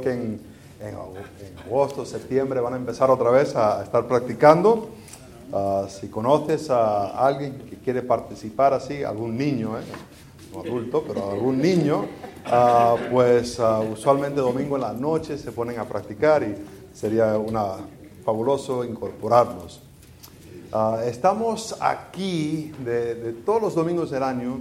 [0.00, 0.40] que en,
[1.66, 4.90] agosto, septiembre van a empezar otra vez a, estar practicando.
[5.52, 9.82] Ah, si conoces a alguien que quiere participar así, algún niño, ¿eh?
[10.52, 12.06] no adulto, pero algún niño,
[12.46, 16.54] ah, pues ah, usualmente domingo en la noche se ponen a practicar y
[16.94, 17.76] sería una,
[18.24, 19.82] fabuloso incorporarlos.
[21.04, 24.60] estamos aquí de, de todos los domingos del año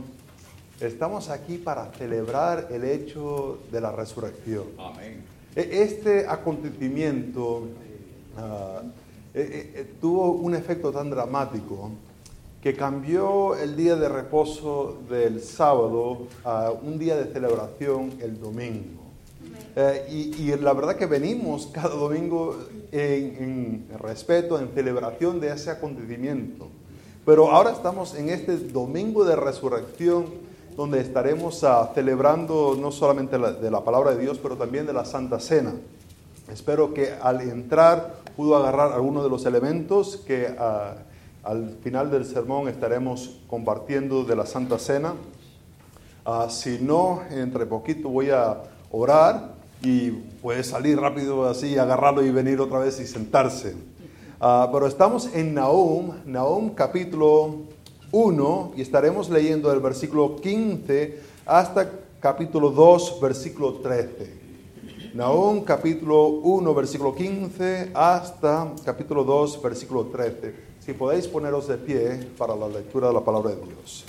[0.80, 4.64] Estamos aquí para celebrar el hecho de la resurrección.
[5.02, 5.18] E,
[5.56, 7.68] este acontecimiento
[8.38, 8.82] ah,
[9.34, 11.92] e, e, tuvo un efecto tan dramático
[12.62, 19.00] que cambió el día de reposo del sábado a un día de celebración el domingo.
[19.76, 22.58] Eh, y, la verdad que venimos cada domingo
[22.92, 26.68] en, en respeto, en celebración de ese acontecimiento.
[27.26, 30.49] Pero ahora estamos en este domingo de resurrección
[30.80, 35.04] donde estaremos ah, celebrando no solamente de la palabra de Dios, pero también de la
[35.04, 35.74] Santa Cena.
[36.50, 40.94] Espero que al entrar pudo agarrar algunos de los elementos que ah,
[41.44, 45.16] al final del sermón estaremos compartiendo de la Santa Cena.
[46.24, 52.32] Ah, si no, entre poquito voy a orar y puede salir rápido así, agarrarlo y
[52.32, 53.76] venir otra vez y sentarse.
[54.40, 57.68] pero estamos en Nahum, Nahum capítulo
[58.12, 64.40] 1 y estaremos leyendo el versículo 15 hasta capítulo 2, versículo 13.
[65.14, 70.54] Nahum capítulo 1, versículo 15 hasta capítulo 2, versículo 13.
[70.80, 74.06] Si podéis poneros de pie para la lectura de la palabra de Dios.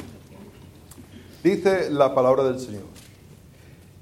[1.43, 2.85] Dice la palabra del Señor.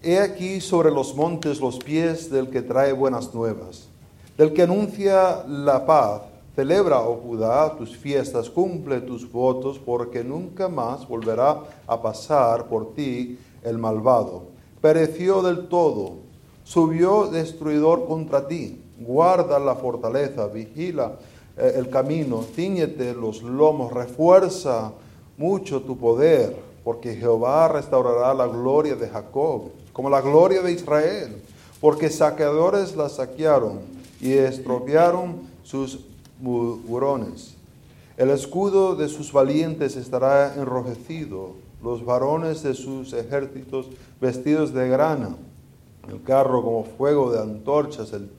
[0.02, 3.88] He aquí sobre los montes los pies del que trae buenas nuevas,
[4.36, 6.22] del que anuncia la paz
[6.58, 12.94] Celebra, oh Judá, tus fiestas, cumple tus votos, porque nunca más volverá a pasar por
[12.94, 14.46] ti el malvado.
[14.80, 16.14] Pereció del todo,
[16.64, 18.82] subió destruidor contra ti.
[18.98, 21.12] Guarda la fortaleza, vigila
[21.56, 24.90] eh, el camino, ciñete los lomos, refuerza
[25.36, 31.40] mucho tu poder, porque Jehová restaurará la gloria de Jacob, como la gloria de Israel,
[31.80, 33.78] porque saqueadores la saquearon
[34.20, 36.07] y estropearon sus
[38.16, 43.86] El escudo de sus valientes estará enrojecido, los varones de sus ejércitos
[44.20, 45.36] vestidos de grana,
[46.08, 48.12] el carro como fuego de antorchas.
[48.12, 48.30] El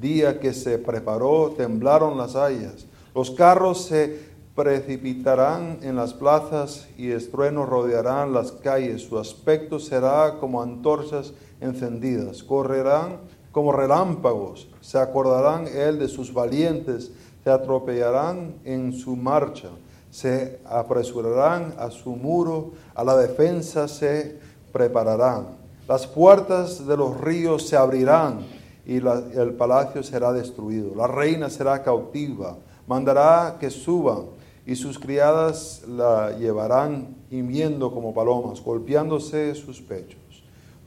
[0.00, 7.12] día que se preparó temblaron las hayas, los carros se precipitarán en las plazas y
[7.12, 9.02] estruenos rodearán las calles.
[9.02, 12.42] Su aspecto será como antorchas encendidas.
[12.42, 13.20] Correrán
[13.52, 14.68] como relámpagos.
[14.80, 17.12] Se acordarán él de sus valientes
[17.48, 19.70] se atropellarán en su marcha,
[20.10, 24.38] se apresurarán a su muro, a la defensa se
[24.70, 25.56] prepararán.
[25.88, 28.40] Las puertas de los ríos se abrirán
[28.84, 30.94] y el palacio será destruido.
[30.94, 34.24] La reina será cautiva, mandará que suban
[34.66, 40.20] y sus criadas la llevarán gimiendo como palomas, golpeándose sus pechos.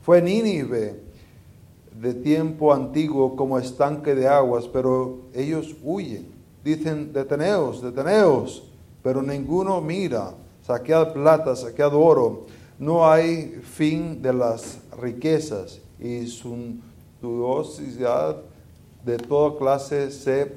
[0.00, 1.00] Fue Nínive
[2.00, 6.31] de tiempo antiguo como estanque de aguas, pero ellos huyen
[6.64, 8.64] dicen, deteneos, deteneos,
[9.02, 12.46] pero ninguno mira, saquead plata, saquead oro,
[12.78, 18.36] no hay fin de las riquezas y suntuosidad
[19.04, 20.52] de toda clase eh,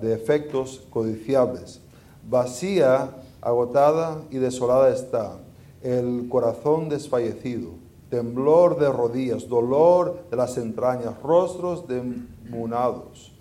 [0.00, 1.80] de efectos codiciables.
[2.28, 5.38] Vacía, agotada y desolada está,
[5.82, 7.72] el corazón desfallecido,
[8.08, 13.33] temblor de rodillas, dolor de las entrañas, rostros demunados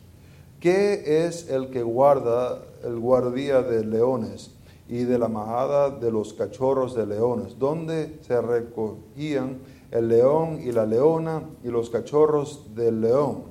[0.63, 4.51] ¿Qué es el que guarda el guardia de leones
[4.87, 7.59] y de la majada de los cachorros de leones?
[7.59, 9.57] ¿Dónde se recogían
[9.91, 13.43] el león y la leona y los cachorros del león?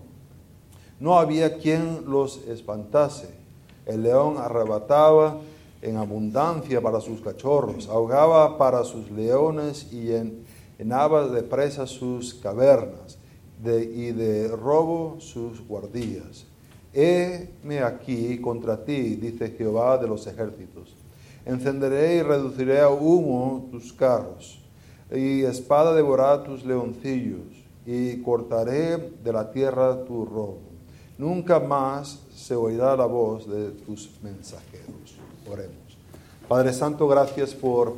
[1.01, 3.29] No había quien los espantase.
[3.85, 5.39] El león arrebataba
[5.83, 10.15] en abundancia para sus cachorros, ahogaba para sus leones y
[10.79, 13.19] llenaba de presa sus cavernas
[13.63, 16.47] y de robo sus guardias.
[16.95, 20.95] Heme aquí contra ti, dice Jehová de los ejércitos.
[21.45, 24.61] Encenderé y reduciré a humo tus carros,
[25.11, 27.41] y espada devorará tus leoncillos,
[27.87, 30.61] y cortaré de la tierra tu robo.
[31.19, 35.17] Nunca más se oirá la voz de tus mensajeros.
[35.51, 35.77] Oremos.
[36.49, 37.95] Padre Santo, gracias por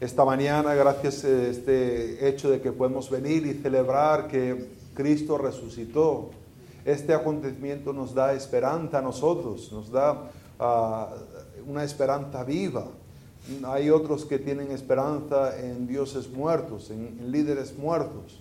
[0.00, 6.30] esta mañana, gracias por este hecho de que podemos venir y celebrar que Cristo resucitó
[6.84, 11.10] este acontecimiento nos da esperanza a nosotros, nos da ah,
[11.66, 12.86] una esperanza viva.
[13.64, 18.40] Hay otros que tienen esperanza en dioses muertos, en, líderes muertos.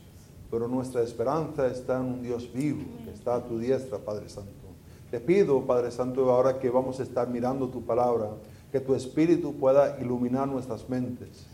[0.51, 4.51] pero nuestra esperanza está en un Dios vivo, que está a tu diestra, Padre Santo.
[5.09, 8.31] Te pido, Padre Santo, ahora que vamos a estar mirando tu palabra,
[8.71, 11.47] que tu Espíritu pueda iluminar nuestras mentes.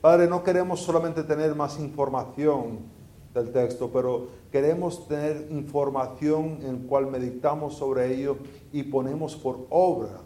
[0.00, 2.80] Padre, no queremos solamente tener más información
[3.34, 8.36] del texto, pero queremos tener información en cual meditamos sobre ello
[8.72, 10.20] y ponemos por obra.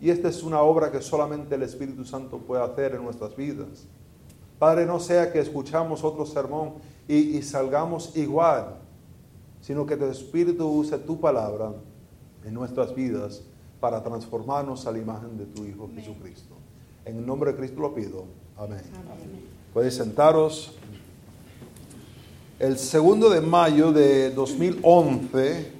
[0.00, 3.86] Y esta es una obra que solamente el Espíritu Santo puede hacer en nuestras vidas.
[4.58, 6.74] Padre, no sea que escuchamos otro sermón
[7.08, 8.76] y, salgamos igual,
[9.60, 11.72] sino que tu Espíritu use tu palabra
[12.44, 13.42] en nuestras vidas
[13.80, 16.54] para transformarnos a la imagen de tu Hijo Jesucristo.
[17.04, 18.24] En el nombre de Cristo lo pido.
[18.56, 18.80] Amén.
[19.72, 20.74] Puedes sentaros.
[22.58, 25.72] El segundo de mayo de 2011,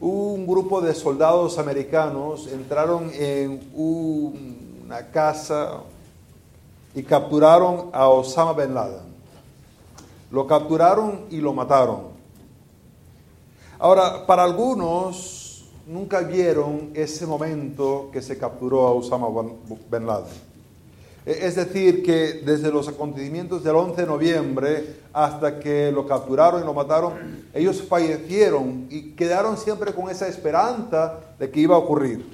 [0.00, 5.82] un grupo de soldados americanos entraron en una casa
[6.92, 9.14] y capturaron a Osama Bin Laden.
[10.32, 12.00] Lo capturaron y lo mataron.
[13.78, 19.28] Ahora, para algunos nunca vieron ese momento que se capturó a Osama
[19.88, 20.49] Bin Laden.
[21.30, 26.62] E, es decir, que desde los acontecimientos del 11 de noviembre hasta que lo capturaron
[26.62, 31.78] y lo mataron, ellos fallecieron y quedaron siempre con esa esperanza de que iba a
[31.78, 32.26] ocurrir.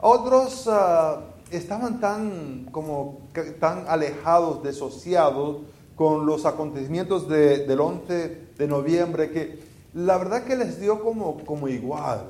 [0.00, 3.22] Otros ah, estaban tan, como,
[3.58, 5.58] tan alejados, desociados
[5.96, 9.58] con los acontecimientos del 11 de noviembre que
[9.94, 12.26] la verdad que les dio como, como igual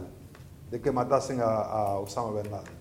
[0.70, 2.75] de que matasen a, Osama Bin Laden.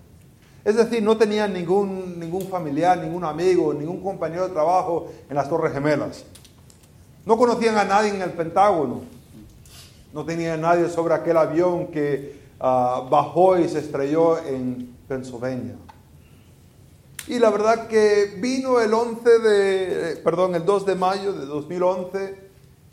[0.66, 5.48] Es decir, no tenían ningún, ningún familiar, ningún amigo, ningún compañero de trabajo en las
[5.48, 6.24] Torres Gemelas.
[7.24, 9.02] No conocían a nadie en el Pentágono.
[10.12, 15.76] No tenían a nadie sobre aquel avión que ah, bajó y se estrelló en Pennsylvania.
[17.28, 22.38] Y la verdad que vino el 11 de, perdón, el 2 de mayo de 2011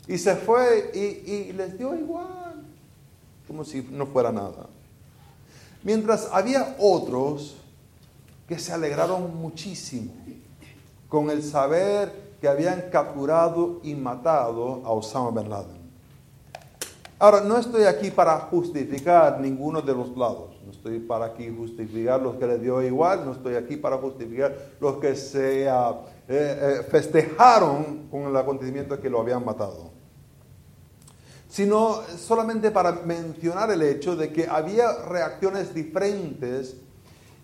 [0.06, 2.62] y se fue y les dio igual,
[3.48, 4.68] como si no fuera nada.
[5.82, 7.56] Mientras había otros
[8.48, 10.12] que se alegraron muchísimo
[11.08, 15.84] con el saber que habían capturado y matado a Osama Bin Laden.
[17.18, 20.60] Ahora, no estoy aquí para justificar ninguno de los lados.
[20.64, 23.24] No estoy para aquí justificar los que le dio igual.
[23.24, 25.94] No estoy aquí para justificar los que se ah,
[26.28, 29.90] eh, eh, festejaron con el acontecimiento que lo habían matado.
[31.48, 36.76] Sino solamente para mencionar el hecho de que había reacciones diferentes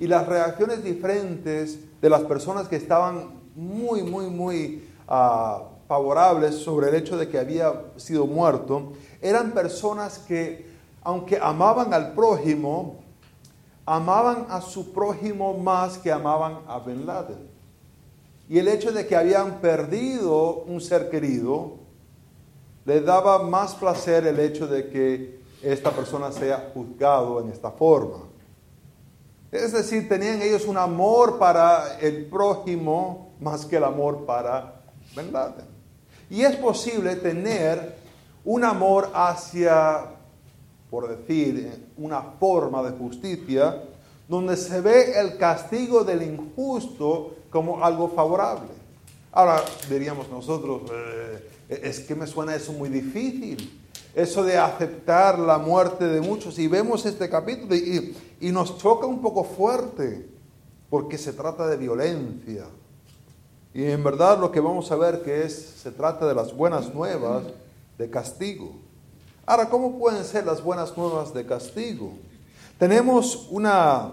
[0.00, 6.88] y las reacciones diferentes de las personas que estaban muy, muy, muy ah, favorables sobre
[6.88, 10.66] el hecho de que había sido muerto eran personas que,
[11.02, 13.00] aunque amaban al prójimo,
[13.84, 17.50] amaban a su prójimo más que amaban a Ben Laden.
[18.48, 21.76] Y el hecho de que habían perdido un ser querido,
[22.86, 28.29] le daba más placer el hecho de que esta persona sea juzgado en esta forma.
[29.52, 34.82] Es decir, tenían ellos un amor para el prójimo más que el amor para
[35.16, 35.66] Laden.
[36.28, 37.96] Y es posible tener
[38.44, 40.06] un amor hacia,
[40.88, 43.82] por decir, una forma de justicia,
[44.28, 48.68] donde se ve el castigo del injusto como algo favorable.
[49.32, 51.50] Ahora diríamos nosotros, eh,
[51.82, 53.79] es que me suena eso muy difícil,
[54.14, 56.58] eso de aceptar la muerte de muchos.
[56.58, 60.28] Y vemos este capítulo y, y nos choca un poco fuerte,
[60.88, 62.64] porque se trata de violencia.
[63.72, 66.92] Y en verdad lo que vamos a ver que es, se trata de las buenas
[66.92, 67.44] nuevas
[67.98, 68.72] de castigo.
[69.46, 72.12] Ahora, ¿cómo pueden ser las buenas nuevas de castigo?
[72.78, 74.12] Tenemos una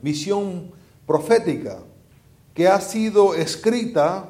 [0.00, 0.70] visión
[1.06, 1.78] profética
[2.54, 4.28] que ha sido escrita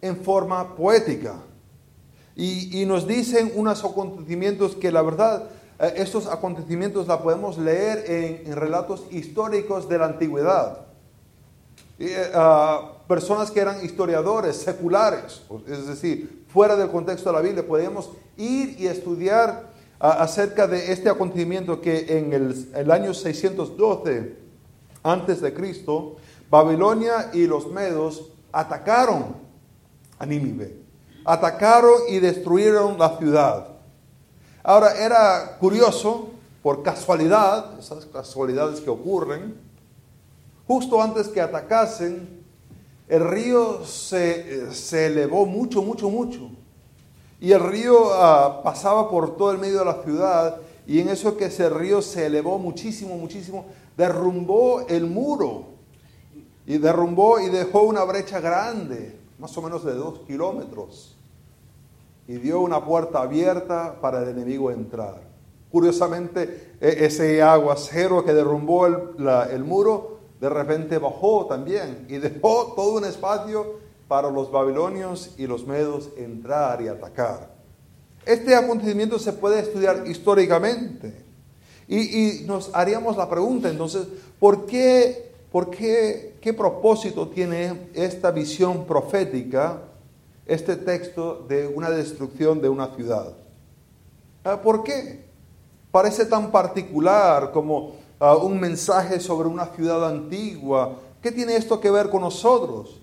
[0.00, 1.36] en forma poética.
[2.42, 8.56] Y, nos dicen unos acontecimientos que la verdad, eh, estos acontecimientos la podemos leer en,
[8.56, 10.86] relatos históricos de la antigüedad.
[11.98, 17.66] Eh, ah, personas que eran historiadores seculares, es decir, fuera del contexto de la Biblia,
[17.66, 19.68] podemos ir y estudiar
[19.98, 24.34] acerca de este acontecimiento que en el, año 612
[25.02, 26.16] antes de Cristo,
[26.48, 29.36] Babilonia y los medos atacaron
[30.18, 30.79] a Nínive.
[31.24, 33.68] Atacaron y destruyeron la ciudad.
[34.62, 36.28] Ahora era curioso,
[36.62, 39.54] por casualidad, esas casualidades que ocurren,
[40.66, 42.40] justo antes que atacasen,
[43.08, 46.50] el río se, elevó mucho, mucho, mucho.
[47.40, 51.36] Y el río ah, pasaba por todo el medio de la ciudad y en eso
[51.36, 55.66] que ese río se elevó muchísimo, muchísimo, derrumbó el muro
[56.66, 61.16] y derrumbó y dejó una brecha grande, más o menos de dos kilómetros.
[62.28, 65.20] y dio una puerta abierta para el enemigo entrar.
[65.72, 72.74] Curiosamente, e, ese aguacero que derrumbó el, el muro, de repente bajó también y dejó
[72.76, 77.52] todo un espacio para los babilonios y los medos entrar y atacar.
[78.24, 81.24] Este acontecimiento se puede estudiar históricamente.
[81.88, 84.06] Y, nos haríamos la pregunta entonces,
[84.38, 89.82] ¿por qué, por qué, qué propósito tiene esta visión profética,
[90.46, 93.34] este texto de una destrucción de una ciudad?
[94.44, 95.24] Ah, ¿Por qué?
[95.90, 100.96] Parece tan particular como ah, un mensaje sobre una ciudad antigua.
[101.20, 103.00] ¿Qué tiene esto que ver con nosotros?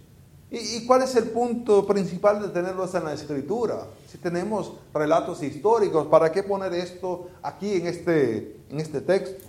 [0.50, 3.86] ¿Y, cuál es el punto principal de tenerlos en la escritura?
[4.10, 9.44] Si tenemos relatos históricos, ¿para qué poner esto aquí en este, en este texto?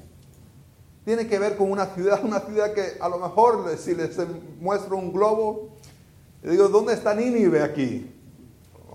[1.08, 4.14] Tiene que ver con una ciudad, una ciudad que a lo mejor si les
[4.60, 5.70] muestro un globo,
[6.42, 8.14] le digo, ¿dónde está Nínive aquí?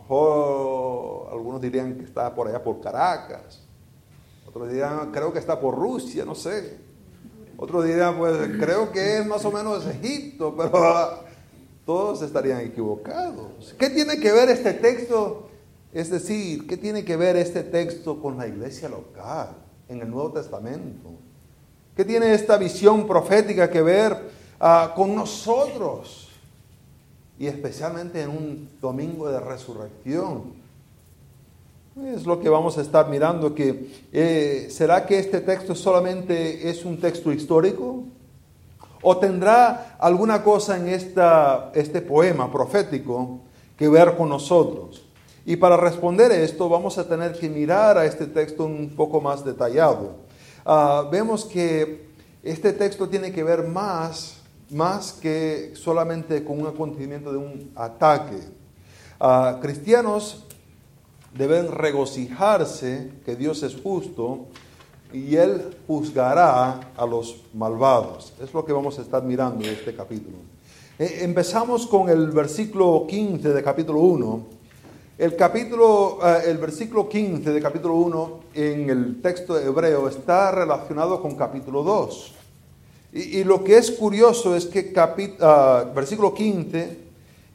[0.08, 3.64] A algunos dirían que está por allá por Caracas,
[4.46, 6.78] otros dirían, creo que está por Rusia, no sé.
[7.58, 11.24] Otros dirían, pues creo que es más o menos Egipto, pero
[11.84, 13.74] todos estarían equivocados.
[13.80, 15.50] ¿Qué tiene que ver este texto?
[15.92, 19.56] Es decir, ¿qué tiene que ver este texto con la iglesia local
[19.88, 21.23] en el Nuevo Testamento?
[21.96, 24.18] ¿Qué tiene esta visión profética que ver
[24.60, 26.30] ah, con nosotros?
[27.38, 30.64] Y especialmente en un domingo de resurrección.
[32.08, 36.84] Es lo que vamos a estar mirando, que eh, ¿será que este texto solamente es
[36.84, 38.06] un texto histórico?
[39.04, 43.42] ¿O tendrá alguna cosa en esta, este poema profético
[43.78, 45.04] que ver con nosotros?
[45.46, 49.46] Y para responder esto vamos a tener que mirar a este texto un poco más
[49.46, 50.23] detallado.
[50.66, 52.08] Ah, vemos que
[52.42, 54.38] este texto tiene que ver más,
[54.70, 58.40] más que solamente con un acontecimiento de un ataque.
[59.20, 60.46] Ah, cristianos
[61.34, 64.46] deben regocijarse que Dios es justo
[65.12, 68.34] y él juzgará a los malvados.
[68.42, 70.38] Es lo que vamos a estar mirando en este capítulo.
[70.98, 74.63] Eh, empezamos con el versículo 15 de capítulo 1.
[75.16, 81.22] El, capítulo, eh, el versículo 15 de capítulo 1 en el texto hebreo está relacionado
[81.22, 82.34] con capítulo 2.
[83.14, 86.98] Y, lo que es curioso es que uh, versículo 15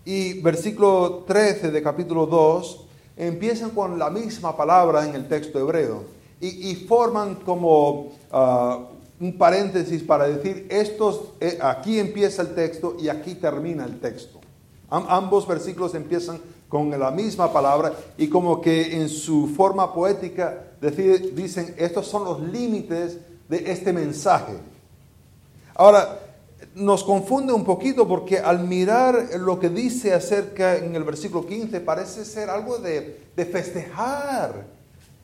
[0.04, 2.84] y versículo 13 de capítulo 2
[3.16, 6.04] empiezan con la misma palabra en el texto hebreo
[6.40, 8.86] y, forman como ah,
[9.18, 14.38] un paréntesis para decir, estos, eh, aquí empieza el texto y aquí termina el texto.
[14.88, 16.38] ambos versículos empiezan
[16.68, 20.64] con la misma palabra y como que en su forma poética
[21.34, 24.54] dicen, estos son los límites de este mensaje.
[25.75, 26.20] Ahora,
[26.75, 31.80] nos confunde un poquito porque al mirar lo que dice acerca en el versículo 15
[31.80, 34.78] parece ser algo de, de festejar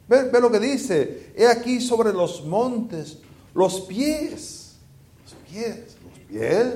[0.07, 1.33] Ve, lo que dice.
[1.35, 3.19] He aquí sobre los montes
[3.55, 4.77] los pies.
[5.25, 5.97] Los pies.
[6.05, 6.75] Los pies.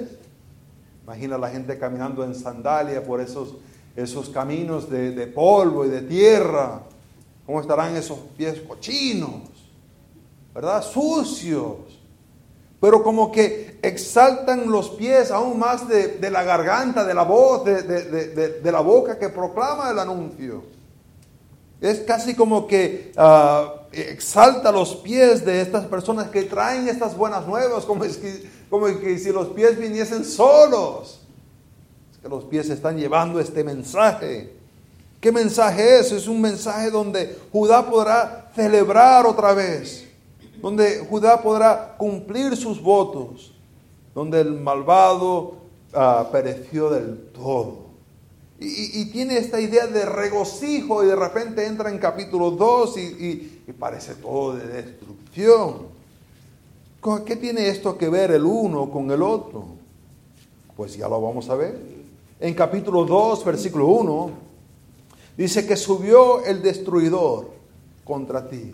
[1.05, 3.55] Imagina la gente caminando en sandalia por esos,
[4.03, 6.83] esos caminos de, de polvo y de tierra.
[7.45, 9.43] ¿Cómo estarán esos pies cochinos?
[10.55, 10.83] ¿Verdad?
[10.83, 11.99] Sucios.
[12.81, 17.65] Pero como que exaltan los pies aún más de, de la garganta, de la voz,
[17.65, 20.63] de, de la boca que proclama el anuncio.
[21.81, 27.47] Es casi como que ah, exalta los pies de estas personas que traen estas buenas
[27.47, 31.21] nuevas, como, es que, como que si los pies viniesen solos.
[32.23, 34.59] Que los pies están llevando este mensaje.
[35.21, 36.13] ¿Qué mensaje es?
[36.13, 40.07] Es un mensaje donde Judá podrá celebrar otra vez,
[40.63, 43.53] donde Judá podrá cumplir sus votos,
[44.15, 45.55] donde el malvado
[45.93, 47.89] ah, pereció del todo.
[48.61, 53.01] Y, tiene esta idea de regocijo y de repente entra en capítulo 2 y,
[53.69, 55.87] y, parece todo de destrucción.
[57.25, 59.65] ¿Qué tiene esto que ver el uno con el otro?
[60.77, 61.98] Pues ya lo vamos a ver.
[62.41, 64.31] En capítulo 2, versículo 1,
[65.37, 67.51] dice que subió el destruidor
[68.05, 68.71] contra ti.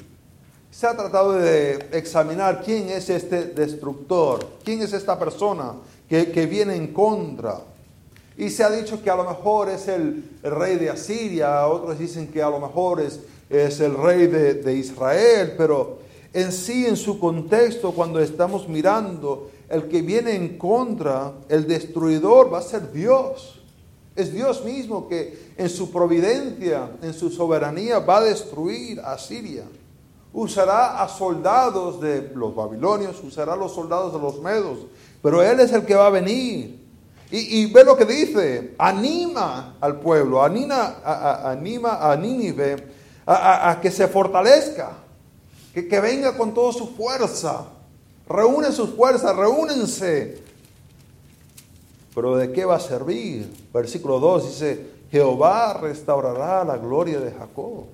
[0.71, 5.73] Se ha tratado de examinar quién es este destructor, quién es esta persona
[6.07, 7.61] que, que viene en contra.
[8.37, 12.29] Y se ha dicho que a lo mejor es el, rey de Asiria, otros dicen
[12.29, 16.01] que a lo mejor es, es el rey de, de, Israel, pero
[16.35, 22.53] en sí, en su contexto, cuando estamos mirando, el que viene en contra, el destruidor,
[22.53, 23.61] va a ser Dios.
[24.17, 29.63] Es Dios mismo que en su providencia, en su soberanía, va a destruir a Siria.
[30.33, 34.79] Usará a soldados de los babilonios, usará a los soldados de los medos,
[35.23, 36.81] pero Él es el que va a venir
[37.31, 42.77] Y, ve lo que dice, anima al pueblo, anima a, anima a Nínive
[43.27, 45.04] a, que se fortalezca,
[45.75, 47.67] que, venga con toda su fuerza,
[48.29, 50.43] reúne sus fuerzas, reúnense.
[52.15, 53.53] Pero ¿de qué va a servir?
[53.73, 57.87] Versículo 2 dice, Jehová restaurará la gloria de Jacob.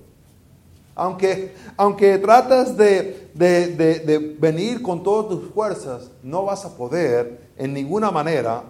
[0.93, 7.73] Aunque, aunque tratas de, de, venir con todas tus fuerzas, no vas a poder en
[7.73, 8.63] ninguna manera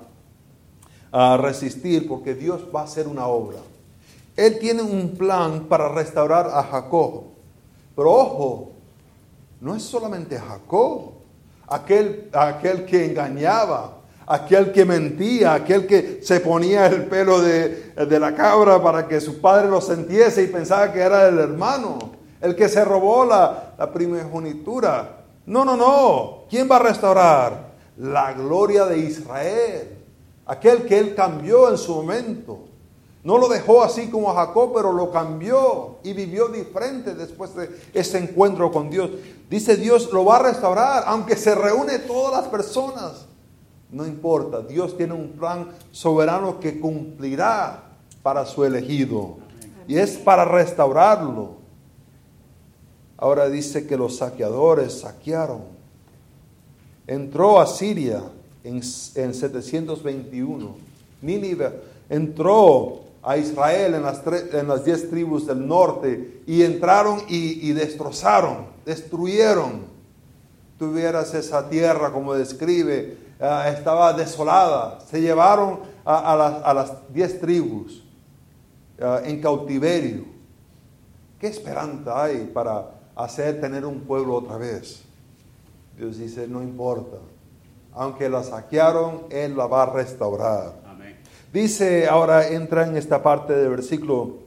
[1.12, 3.58] a resistir porque Dios va a hacer una obra.
[4.38, 7.24] Él tiene un plan para restaurar a Jacob.
[7.96, 8.72] Pero ojo,
[9.62, 11.14] no es solamente Jacob,
[11.68, 18.20] aquel, aquel que engañaba, aquel que mentía, aquel que se ponía el pelo de, de,
[18.20, 21.98] la cabra para que su padre lo sintiese y pensaba que era el hermano,
[22.42, 25.24] el que se robó la, la primogenitura.
[25.46, 26.44] No, no, no.
[26.50, 27.72] ¿Quién va a restaurar?
[27.98, 30.02] La gloria de Israel
[30.52, 32.60] aquel que él cambió en su momento.
[33.24, 37.70] No lo dejó así como a Jacob, pero lo cambió y vivió diferente después de
[37.94, 39.12] ese encuentro con Dios.
[39.50, 43.26] Dice Dios lo va a restaurar, aunque se reúne todas las personas.
[43.92, 47.84] No importa, Dios tiene un plan soberano que cumplirá
[48.24, 49.38] para su elegido.
[49.88, 51.62] Y es para restaurarlo.
[53.18, 55.62] Ahora dice que los saqueadores saquearon.
[57.06, 58.24] Entró a Siria
[58.64, 60.76] en, 721.
[61.22, 67.72] Nínive entró a Israel en las, en las diez tribus del norte y entraron y,
[67.74, 69.92] destrozaron, destruyeron.
[70.78, 75.00] Tuvieras esa tierra como describe, ah, estaba desolada.
[75.02, 78.04] Se llevaron a, las, diez tribus
[79.00, 80.26] ah, en cautiverio.
[81.40, 85.04] ¿Qué esperanza hay para hacer tener un pueblo otra vez?
[85.98, 87.18] Dios dice, no importa
[87.94, 90.74] aunque la saquearon, Él la va a restaurar.
[91.54, 94.38] Dice, ahora entra en esta parte del versículo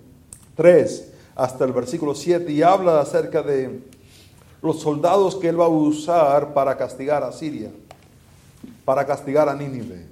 [0.57, 3.83] 3 hasta el versículo 7 y habla acerca de
[4.63, 7.71] los soldados que Él va a usar para castigar a Siria,
[8.87, 10.07] para castigar a Nínive.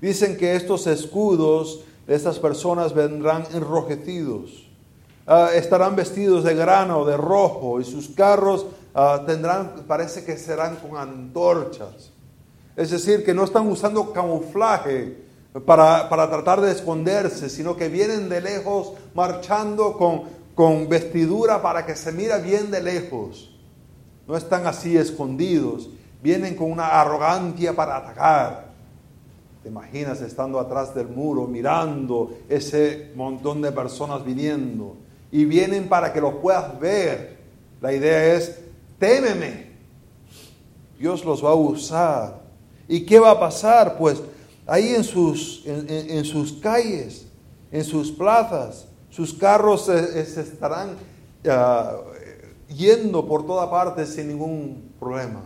[0.00, 4.64] Dicen que estos escudos de estas personas vendrán enrojecidos.
[5.26, 10.76] Ah, estarán vestidos de grano, de rojo, y sus carros ah, tendrán, parece que serán
[10.76, 12.12] con antorchas.
[12.76, 15.27] Es decir, que no están usando camuflaje
[15.64, 20.22] para, tratar de esconderse, sino que vienen de lejos marchando con,
[20.54, 23.54] con vestidura para que se mira bien de lejos.
[24.26, 25.88] No están así escondidos,
[26.22, 28.68] vienen con una arrogancia para atacar.
[29.62, 34.96] ¿Te imaginas estando atrás del muro, mirando ese montón de personas viniendo?
[35.32, 37.38] Y vienen para que los puedas ver.
[37.80, 38.58] La idea es,
[38.98, 39.68] témeme.
[40.98, 42.48] Dios los va a usar
[42.88, 43.98] ¿Y qué va a pasar?
[43.98, 44.22] Pues
[44.68, 47.26] ahí en sus, en, sus calles,
[47.72, 50.90] en sus plazas, sus carros se, estarán
[51.48, 51.96] ah,
[52.68, 55.42] yendo por toda parte sin ningún problema.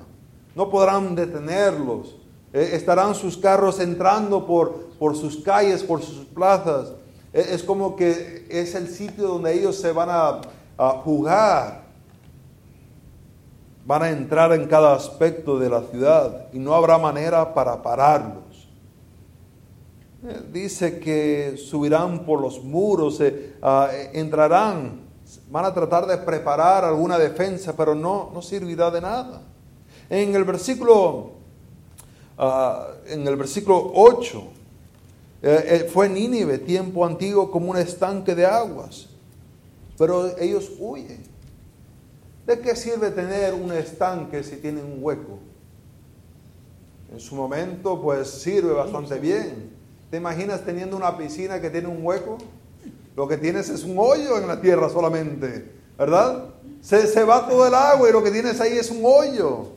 [0.54, 2.16] No podrán detenerlos.
[2.52, 6.92] Eh, estarán sus carros entrando por, por sus calles, por sus plazas.
[7.32, 10.40] Eh, es como que es el sitio donde ellos se van a,
[10.76, 11.82] a jugar
[13.84, 18.51] van a entrar en cada aspecto de la ciudad y no habrá manera para pararlos.
[20.24, 25.00] Eh, dice que subirán por los muros, eh, ah, entrarán,
[25.50, 29.42] van a tratar de preparar alguna defensa, pero no, no servirá de nada.
[30.08, 31.32] En el versículo,
[32.38, 34.44] ah, en el versículo 8,
[35.42, 39.08] eh, fue Nínive, tiempo antiguo, como un estanque de aguas,
[39.98, 41.20] pero ellos huyen.
[42.46, 45.40] ¿De qué sirve tener un estanque si tiene un hueco?
[47.12, 49.71] En su momento, pues sirve bastante bien.
[50.12, 52.36] ¿Te imaginas teniendo una piscina que tiene un hueco?
[53.16, 56.48] Lo que tienes es un hoyo en la tierra solamente, ¿verdad?
[56.82, 59.68] Se, va todo el agua y lo que tienes ahí es un hoyo.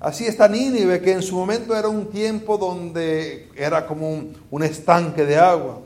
[0.00, 4.62] Así está Nínive, que en su momento era un tiempo donde era como un, un
[4.62, 5.82] estanque de agua,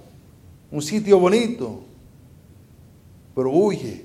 [0.71, 1.81] un sitio bonito,
[3.35, 4.05] pero huye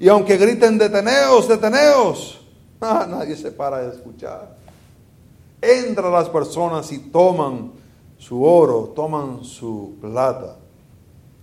[0.00, 2.40] y aunque griten, deteneos, deteneos,
[2.80, 4.56] nadie se para de escuchar.
[5.62, 7.78] Entran las personas y toman
[8.20, 10.58] su oro, toman su plata.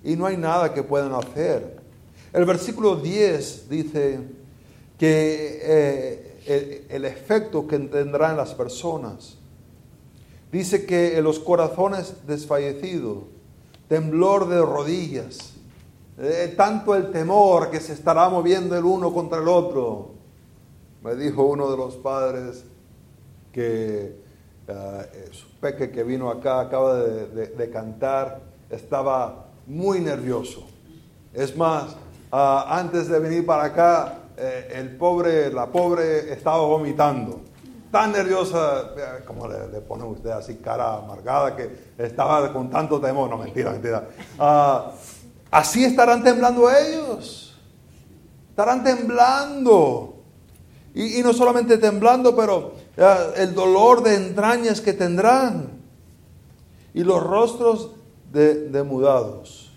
[0.04, 1.82] Y no hay nada que puedan hacer.
[2.32, 4.20] El versículo 10 dice
[4.98, 9.38] que eh, el, efecto que tendrán las personas.
[10.52, 13.24] Dice que en los corazones desfallecidos,
[13.90, 15.54] temblor de rodillas,
[16.20, 20.12] eh, tanto el temor que se estará moviendo el uno contra el otro.
[21.04, 22.64] Me dijo uno de los padres
[23.52, 24.27] que
[25.60, 30.68] peque que vino acá, acaba de, cantar, estaba muy nervioso.
[31.34, 31.96] Es más,
[32.32, 37.42] ah, antes de venir para acá, eh, el pobre, la pobre estaba vomitando.
[37.92, 43.30] Tan nerviosa, eh, como le, pone usted así cara amargada, que estaba con tanto temor.
[43.30, 44.08] No, mentira, mentira.
[44.38, 44.92] Ah,
[45.50, 47.58] así estarán temblando ellos.
[48.50, 50.18] Estarán temblando.
[50.94, 55.82] Y, no solamente temblando, pero el dolor de entrañas que tendrán.
[56.94, 57.92] Y los rostros
[58.32, 59.72] demudados.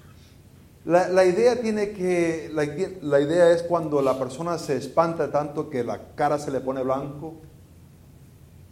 [0.84, 2.64] La, la, idea tiene que, la,
[3.02, 6.82] la, idea es cuando la persona se espanta tanto que la cara se le pone
[6.82, 7.34] blanco.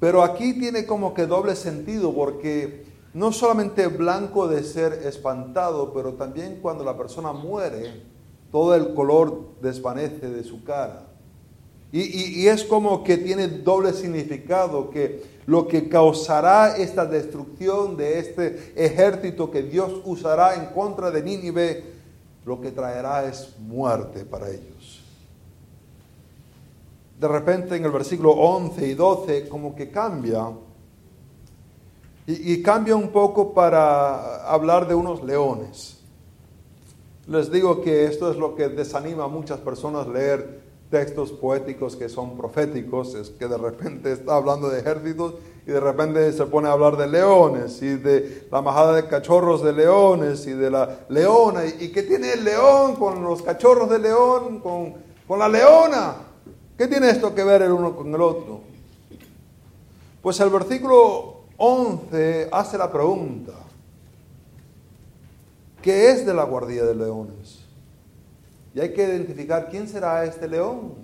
[0.01, 6.15] Pero aquí tiene como que doble sentido porque no solamente blanco de ser espantado, pero
[6.15, 8.05] también cuando la persona muere,
[8.51, 11.08] todo el color desvanece de su cara.
[11.91, 18.75] Y, es como que tiene doble significado, que lo que causará esta destrucción de este
[18.77, 21.85] ejército que Dios usará en contra de Nínive,
[22.45, 25.03] lo que traerá es muerte para ellos.
[27.19, 30.53] De repente en el versículo 11 y 12 como que cambia,
[32.27, 36.01] y, y cambia un poco para hablar de unos leones.
[37.27, 42.09] Les digo que esto es lo que desanima a muchas personas leer textos poéticos que
[42.09, 45.35] son proféticos, es que de repente está hablando de ejércitos
[45.67, 49.63] y de repente se pone a hablar de leones y de la majada de cachorros
[49.63, 51.67] de leones y de la leona.
[51.67, 54.95] ¿Y, qué tiene el león con los cachorros de león, con,
[55.27, 56.17] con la leona?
[56.77, 58.61] ¿Qué tiene esto que ver el uno con el otro?
[60.23, 63.53] Pues el versículo 11 hace la pregunta,
[65.83, 67.68] ¿qué es de la guardia de leones?
[68.79, 70.95] Y hay que identificar quién será este león.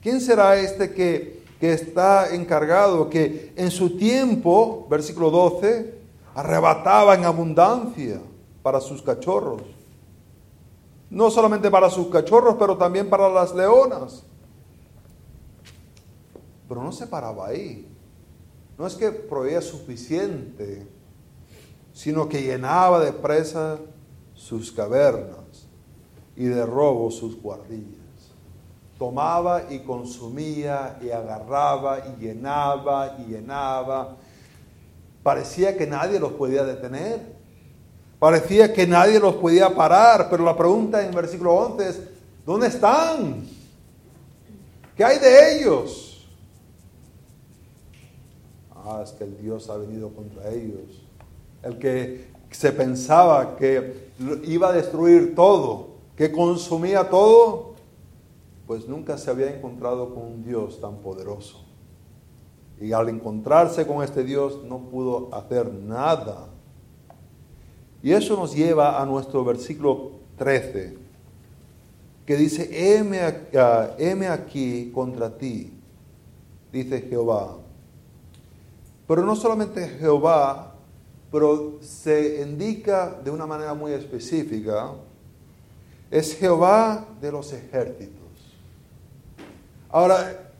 [0.00, 5.98] ¿Quién será este que, que está encargado, que en su tiempo, versículo 12,
[6.32, 8.20] arrebataba en abundancia
[8.62, 9.62] para sus cachorros?
[11.10, 14.22] No solamente para sus cachorros, pero también para las leonas.
[16.68, 17.84] Pero no se paraba ahí.
[18.78, 20.86] No es que proveía suficiente,
[21.92, 23.80] sino que llenaba de presa
[24.36, 25.41] sus cavernas
[26.36, 28.00] y de robo sus guardillas.
[28.98, 34.16] Tomaba y consumía y agarraba y llenaba y llenaba.
[35.22, 37.20] Parecía que nadie los podía detener.
[38.18, 40.28] Parecía que nadie los podía parar.
[40.30, 42.00] Pero la pregunta en versículo 11 es,
[42.46, 43.44] ¿dónde están?
[44.96, 46.28] ¿Qué hay de ellos?
[48.84, 51.02] Ah, es que el Dios ha venido contra ellos.
[51.62, 54.10] El que se pensaba que
[54.44, 57.74] iba a destruir todo que consumía todo,
[58.66, 61.64] pues nunca se había encontrado con un Dios tan poderoso.
[62.80, 66.48] Y al encontrarse con este Dios no pudo hacer nada.
[68.02, 70.98] Y eso nos lleva a nuestro versículo 13,
[72.26, 75.72] que dice, heme, aquí contra ti,
[76.72, 77.58] dice Jehová.
[79.06, 80.74] Pero no solamente Jehová,
[81.30, 84.92] pero se indica de una manera muy específica
[86.12, 88.20] es Jehová de los ejércitos.
[89.88, 90.52] Ahora,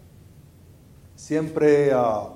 [1.14, 2.30] siempre ah,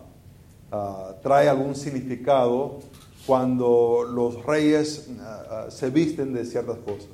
[0.71, 2.81] ah, trae algún significado
[3.27, 7.09] cuando los reyes ah, se visten de ciertas cosas.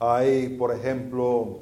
[0.00, 1.60] Hay, por ejemplo,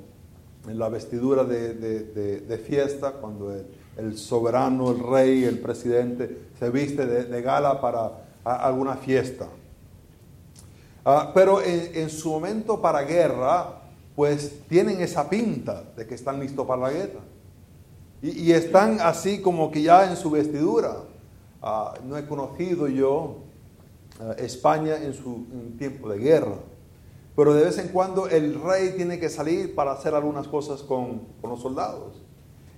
[0.66, 3.54] en la vestidura de, fiesta, cuando
[3.98, 8.10] el, soberano, el rey, el presidente se viste de, gala para
[8.42, 9.48] alguna fiesta.
[11.04, 13.80] Ah, pero en, su momento para guerra,
[14.14, 17.20] pues tienen esa pinta de que están listos para la guerra.
[18.22, 20.96] Y, están así como que ya en su vestidura.
[21.62, 23.38] Ah, no he conocido yo
[24.20, 25.46] ah, España en su
[25.78, 26.56] tiempo de guerra.
[27.34, 31.22] Pero de vez en cuando el rey tiene que salir para hacer algunas cosas con,
[31.42, 32.20] los soldados.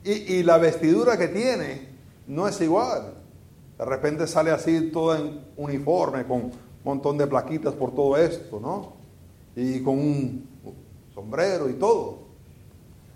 [0.04, 1.88] Y, y, la vestidura que tiene
[2.28, 3.14] no es igual.
[3.78, 6.52] De repente sale así todo en uniforme, con
[6.84, 8.92] montón de plaquitas por todo esto, ¿no?
[9.54, 10.46] Y con un
[11.14, 12.18] sombrero y todo.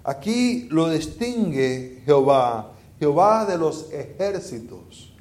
[0.04, 5.12] Aquí lo distingue Jehová, Jehová de los ejércitos.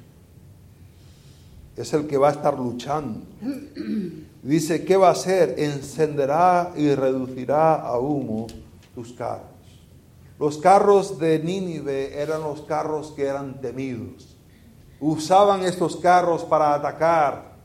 [1.76, 3.20] Es el que va a estar luchando.
[4.42, 5.56] Dice, ¿qué va a hacer?
[5.58, 8.46] Encenderá y reducirá a humo
[8.94, 9.50] tus carros.
[10.38, 14.36] Los carros de Nínive eran los carros que eran temidos.
[15.00, 17.55] Usaban estos carros para atacar,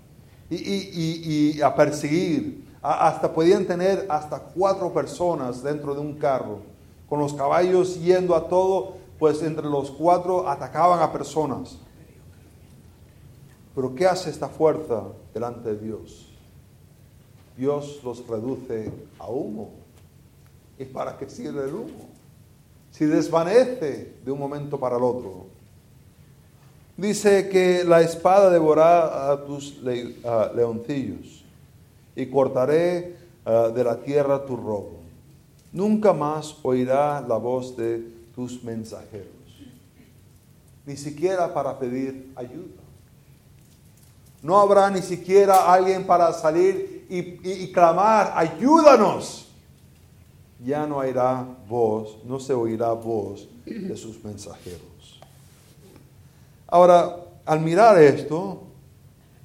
[0.52, 2.68] y, a perseguir.
[2.82, 6.60] hasta podían tener hasta cuatro personas dentro de un carro,
[7.08, 11.78] con los caballos yendo a todo, pues entre los cuatro atacaban a personas.
[13.76, 16.28] Pero ¿qué hace esta fuerza delante de Dios?
[17.56, 19.72] Dios los reduce a humo.
[20.78, 22.10] ¿Y para qué sirve el humo?
[22.90, 25.46] Si desvanece de un momento para el otro.
[26.98, 31.44] Dice que la espada devorará a tus leoncillos
[32.16, 35.00] y cortaré ah, de la tierra tu robo.
[35.72, 38.00] Nunca más oirá la voz de
[38.36, 39.28] tus mensajeros,
[40.86, 42.82] ni siquiera para pedir ayuda.
[44.42, 49.48] No habrá ni siquiera alguien para salir y, clamar, ayúdanos.
[50.60, 54.91] Ya no oirá voz, no se oirá voz de sus mensajeros.
[56.72, 58.64] Ahora, al mirar esto,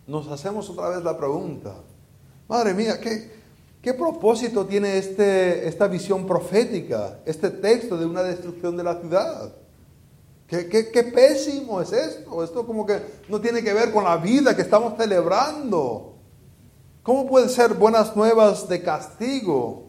[0.06, 1.74] nos hacemos otra vez la pregunta,
[2.48, 3.32] madre mía, ¿qué,
[3.82, 9.52] qué propósito tiene este, esta visión profética, este texto de una destrucción de la ciudad?
[10.46, 12.44] ¿Qué, pésimo es esto.
[12.44, 16.14] Esto como que no tiene que ver con la vida que estamos celebrando.
[17.02, 19.86] ¿Cómo pueden ser buenas nuevas de castigo?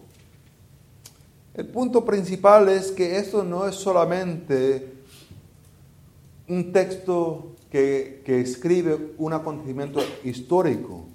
[1.54, 4.97] El punto principal es que esto no es solamente
[6.48, 11.06] un texto que, que escribe un acontecimiento histórico.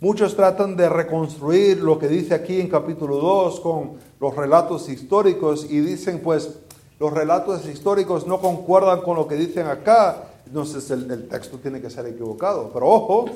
[0.00, 5.66] Muchos tratan de reconstruir lo que dice aquí en capítulo 2 con los relatos históricos
[5.70, 6.58] y dicen pues
[6.98, 11.90] los relatos históricos no concuerdan con lo que dicen acá, entonces el, texto tiene que
[11.90, 12.70] ser equivocado.
[12.72, 13.26] Pero ojo,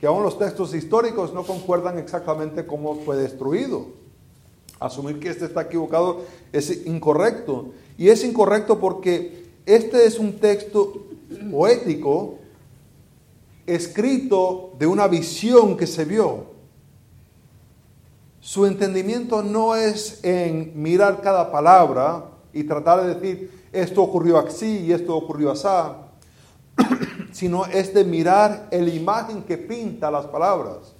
[0.00, 3.86] que aún los textos históricos no concuerdan exactamente cómo fue destruido.
[4.78, 7.70] Asumir que este está equivocado es incorrecto.
[7.98, 9.39] Y es incorrecto porque
[9.74, 11.06] este es un texto
[11.50, 12.38] poético
[13.66, 16.46] escrito de una visión que se vio.
[18.40, 24.80] Su entendimiento no es en mirar cada palabra, y tratar de decir, esto ocurrió así
[24.80, 25.68] y esto ocurrió así,
[27.32, 30.94] sino es de mirar la imagen que pinta las palabras.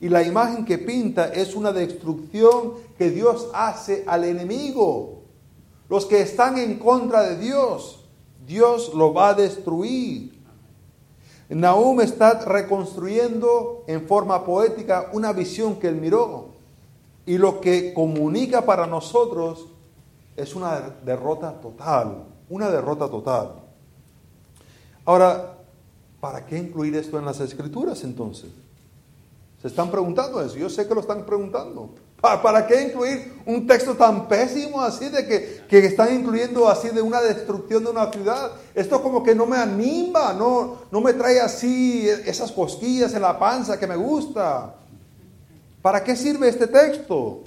[0.00, 5.20] Y la imagen que pinta es una destrucción que Dios hace al enemigo.
[5.90, 7.99] Los que están en contra de Dios,
[8.50, 10.32] Dios lo va a destruir.
[11.48, 16.48] Nahum está reconstruyendo en forma poética una visión que él miró.
[17.26, 19.68] Y lo que comunica para nosotros
[20.36, 23.52] es una derrota total, una derrota total.
[25.04, 25.58] Ahora,
[26.20, 28.50] ¿para qué incluir esto en las escrituras entonces?
[29.62, 31.90] Se están preguntando eso, yo sé que lo están preguntando.
[32.20, 37.00] ¿Para, qué incluir un texto tan pésimo así de que, que, están incluyendo así de
[37.00, 38.52] una destrucción de una ciudad?
[38.74, 43.38] Esto como que no me anima, no, no me trae así esas cosquillas en la
[43.38, 44.74] panza que me gusta.
[45.80, 47.44] ¿Para qué sirve este texto?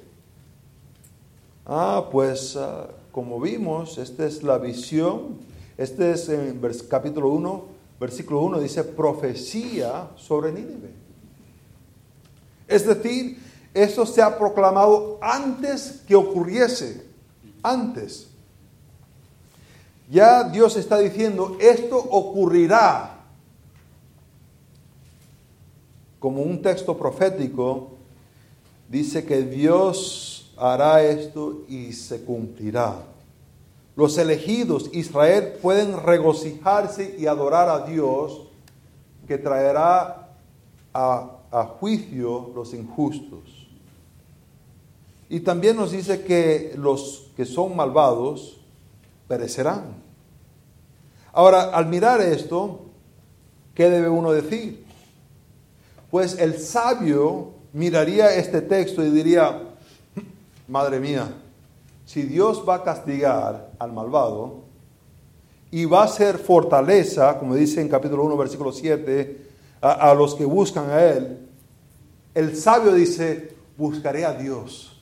[1.67, 5.37] Ah, pues ah, como vimos, esta es la visión.
[5.77, 6.59] Este es en
[6.89, 7.63] capítulo 1,
[7.99, 10.89] versículo 1, dice profecía sobre Nínive.
[12.67, 13.37] Es decir,
[13.73, 17.05] esto se ha proclamado antes que ocurriese,
[17.61, 18.27] antes.
[20.09, 23.09] Ya Dios está diciendo, esto ocurrirá.
[26.19, 27.91] Como un texto profético,
[28.89, 32.95] dice que Dios hará esto y se cumplirá.
[33.95, 38.41] Los elegidos, Israel, pueden regocijarse y adorar a Dios
[39.27, 40.29] que traerá
[40.93, 41.29] a,
[41.79, 43.62] juicio los injustos.
[45.29, 48.59] Y también nos dice que los que son malvados
[49.27, 49.95] perecerán.
[51.31, 52.81] Ahora, al mirar esto,
[53.73, 54.85] ¿qué debe uno decir?
[56.11, 59.59] Pues el sabio miraría este texto y diría,
[60.67, 61.27] madre mía,
[62.05, 64.61] si Dios va a castigar al malvado
[65.71, 69.47] y va a ser fortaleza, como dice en capítulo 1, versículo 7,
[69.81, 71.39] a, los que buscan a Él,
[72.35, 74.92] el sabio dice, buscaré a Dios.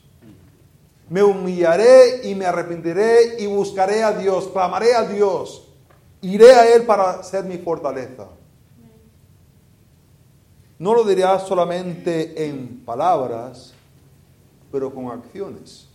[1.11, 5.67] Me humillaré y me arrepentiré y buscaré a Dios, clamaré a Dios,
[6.21, 8.29] iré a Él para ser mi fortaleza.
[10.79, 13.73] No lo dirá solamente en palabras,
[14.71, 15.89] pero con acciones.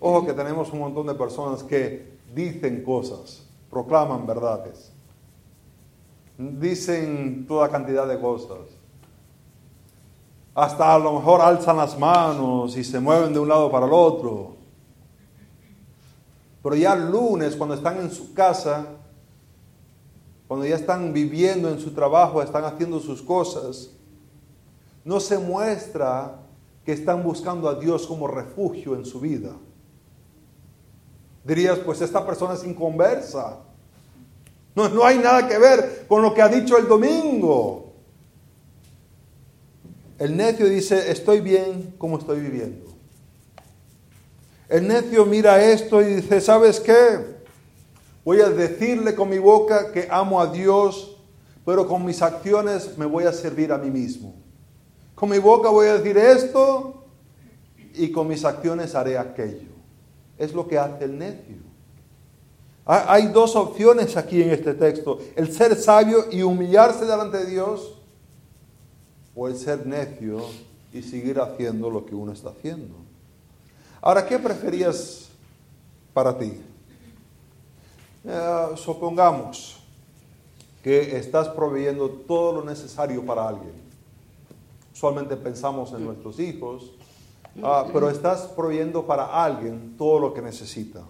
[0.00, 4.90] Ojo que tenemos un montón de personas que dicen cosas, proclaman verdades,
[6.36, 8.75] dicen toda cantidad de cosas.
[10.56, 13.92] Hasta a lo mejor alzan las manos y se mueven de un lado para el
[13.92, 14.56] otro.
[16.62, 18.86] Pero ya el lunes, cuando están en su casa,
[20.48, 23.90] cuando ya están viviendo en su trabajo, están haciendo sus cosas,
[25.04, 26.38] no se muestra
[26.86, 29.50] que están buscando a Dios como refugio en su vida.
[31.44, 33.58] Dirías, pues esta persona es inconversa.
[34.74, 37.85] No, no hay nada que ver con lo que ha dicho el domingo.
[40.18, 42.86] El necio dice, estoy bien como estoy viviendo.
[44.68, 47.36] El necio mira esto y dice, ¿sabes qué?
[48.24, 51.16] Voy a decirle con mi boca que amo a Dios,
[51.64, 54.34] pero con mis acciones me voy a servir a mí mismo.
[55.14, 57.04] Con mi boca voy a decir esto
[57.94, 59.68] y con mis acciones haré aquello.
[60.38, 61.56] Es lo que hace el necio.
[62.84, 65.18] Hay dos opciones aquí en este texto.
[65.34, 67.95] El ser sabio y humillarse delante de Dios
[69.36, 70.40] o el ser necio
[70.92, 72.94] y seguir haciendo lo que uno está haciendo.
[74.00, 75.28] Ahora, ¿qué preferías
[76.14, 76.58] para ti?
[78.24, 79.76] Eh, supongamos
[80.82, 83.72] que estás proveyendo todo lo necesario para alguien.
[84.92, 86.92] Usualmente pensamos en nuestros hijos,
[87.62, 91.02] ah, pero estás proveyendo para alguien todo lo que necesita.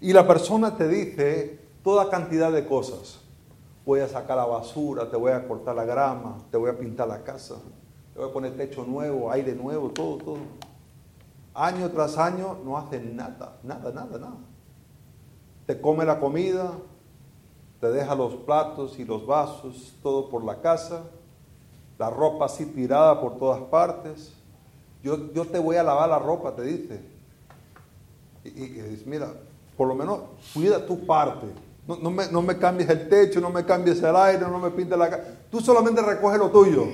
[0.00, 3.25] Y la persona te dice toda cantidad de cosas.
[3.86, 7.06] Voy a sacar la basura, te voy a cortar la grama, te voy a pintar
[7.06, 7.54] la casa,
[8.12, 10.38] te voy a poner techo nuevo, aire nuevo, todo, todo.
[11.54, 14.38] Año tras año no hacen nada, nada, nada, nada.
[15.66, 16.72] Te come la comida,
[17.80, 21.04] te deja los platos y los vasos, todo por la casa,
[21.96, 24.32] la ropa así tirada por todas partes.
[25.00, 27.00] Yo, yo te voy a lavar la ropa, te dice.
[28.42, 29.28] Y, y, mira,
[29.76, 30.22] por lo menos
[30.52, 31.46] cuida tu parte.
[31.86, 35.22] No, me, cambies el techo, no me cambies el aire, no me pintes la casa.
[35.50, 36.86] Tú solamente recoge lo tuyo.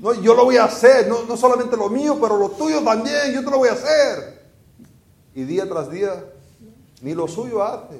[0.00, 3.32] No, yo lo voy a hacer, no, no solamente lo mío, pero lo tuyo también,
[3.32, 4.44] yo te lo voy a hacer.
[5.34, 6.24] Y día tras día,
[7.02, 7.96] ni lo suyo hace.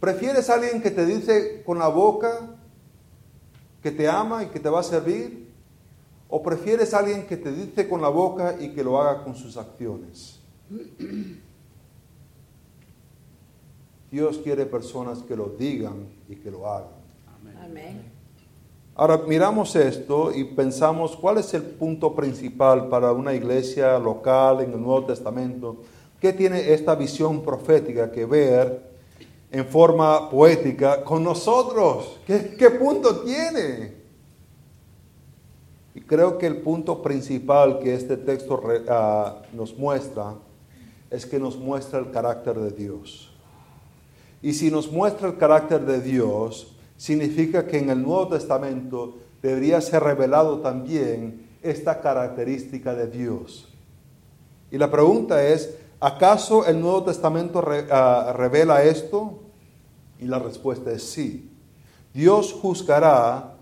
[0.00, 2.40] ¿Prefieres a alguien que te dice con la boca
[3.82, 5.48] que te ama y que te va a servir?
[6.28, 9.36] ¿O prefieres a alguien que te dice con la boca y que lo haga con
[9.36, 10.40] sus acciones?
[14.10, 16.88] Dios quiere personas que lo digan y que lo hagan.
[17.62, 18.10] Amén.
[19.00, 24.72] Ahora miramos esto y pensamos cuál es el punto principal para una iglesia local en
[24.72, 25.78] el Nuevo Testamento.
[26.20, 28.90] ¿Qué tiene esta visión profética que ver
[29.50, 32.18] en forma poética con nosotros?
[32.26, 33.94] ¿Qué, punto tiene?
[35.94, 40.34] Y creo que el punto principal que este texto ah, nos muestra
[41.08, 43.29] es que nos muestra el carácter de Dios.
[44.42, 49.80] Y si nos muestra el carácter de Dios, significa que en el Nuevo Testamento debería
[49.80, 53.68] ser revelado también esta característica de Dios.
[54.70, 59.40] Y la pregunta es, ¿acaso el Nuevo Testamento ah, revela esto?
[60.18, 61.50] Y la respuesta es sí.
[62.12, 63.54] Dios juzgará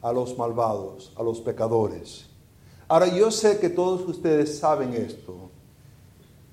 [0.00, 2.26] a los malvados, a los pecadores.
[2.86, 5.47] Ahora yo sé que todos ustedes saben esto,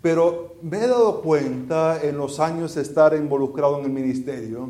[0.05, 4.69] pero me he dado cuenta en los años de estar involucrado en el ministerio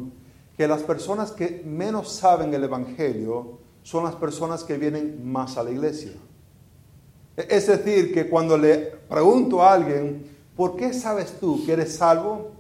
[0.56, 5.64] que las personas que menos saben el Evangelio son las personas que vienen más a
[5.64, 6.14] la iglesia.
[7.36, 8.78] E-, es decir, que cuando le
[9.10, 12.52] pregunto a alguien, ¿por qué sabes tú que eres salvo?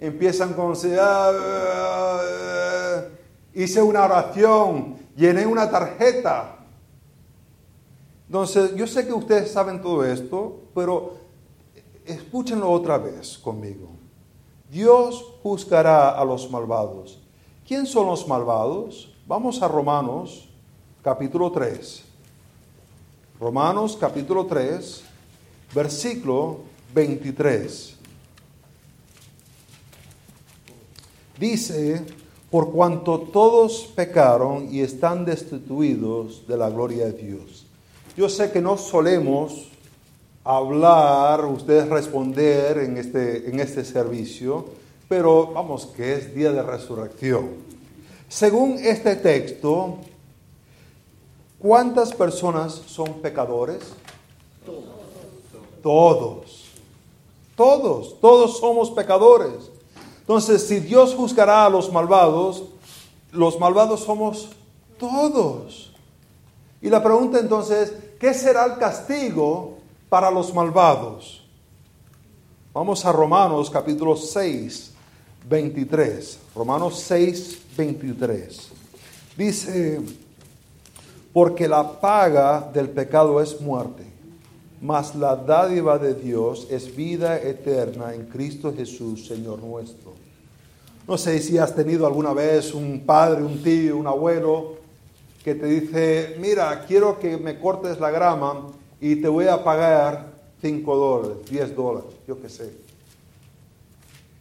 [0.00, 3.02] Empiezan con, ah,
[3.54, 6.56] hice una oración, llené una tarjeta.
[8.26, 11.24] Entonces, yo sé que ustedes saben todo esto, pero
[12.06, 13.88] escúchenlo otra vez conmigo.
[14.70, 17.18] Dios juzgará a los malvados.
[17.66, 19.12] ¿Quién son los malvados?
[19.26, 20.48] Vamos a Romanos
[21.02, 22.04] capítulo 3.
[23.38, 25.02] Romanos capítulo 3,
[25.74, 26.60] versículo
[26.94, 27.96] 23.
[31.38, 32.02] Dice,
[32.50, 37.66] por cuanto todos pecaron y están destituidos de la gloria de Dios.
[38.16, 39.68] Yo sé que no solemos
[40.46, 44.66] hablar, ustedes responder en este, en este servicio,
[45.08, 47.48] pero vamos, que es día de resurrección.
[48.28, 49.98] Según este texto,
[51.58, 53.78] ¿cuántas personas son pecadores?
[55.82, 56.66] Todos.
[57.56, 59.72] Todos, todos somos pecadores.
[60.20, 62.62] Entonces, si Dios juzgará a los malvados,
[63.32, 64.50] los malvados somos
[64.96, 65.92] todos.
[66.80, 69.75] Y la pregunta entonces, ¿qué será el castigo
[70.08, 71.42] para los malvados.
[72.72, 74.92] Vamos a Romanos capítulo 6,
[75.48, 76.38] 23.
[76.54, 78.70] Romanos 6, 23.
[79.36, 80.00] Dice,
[81.32, 84.04] porque la paga del pecado es muerte,
[84.80, 90.14] mas la dádiva de Dios es vida eterna en Cristo Jesús, Señor nuestro.
[91.08, 94.76] No sé si has tenido alguna vez un padre, un tío, un abuelo
[95.42, 100.32] que te dice, mira, quiero que me cortes la grama y te voy a pagar
[100.60, 102.72] 5 dólares, 10 dólares, yo qué sé.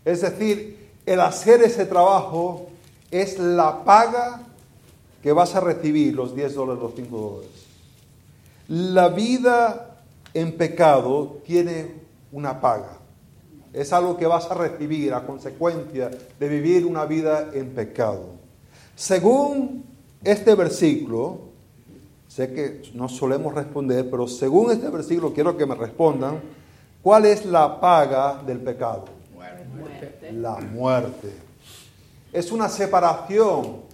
[0.03, 2.67] Es decir, el hacer ese trabajo
[3.11, 4.41] es la paga
[5.21, 7.51] que vas a recibir, los 10 dólares, los 5 dólares.
[8.67, 9.97] La vida
[10.33, 11.93] en pecado tiene
[12.31, 12.99] una paga.
[13.73, 18.35] Es algo que vas a recibir a consecuencia de vivir una vida en pecado.
[18.95, 19.83] Según
[20.23, 21.54] este versículo,
[22.35, 26.41] sé que no solemos responder, pero según este versículo quiero que me respondan,
[27.01, 29.05] ¿cuál es la paga del pecado?
[29.33, 30.31] Muerte.
[30.33, 31.33] La muerte.
[32.33, 33.85] Es una separación.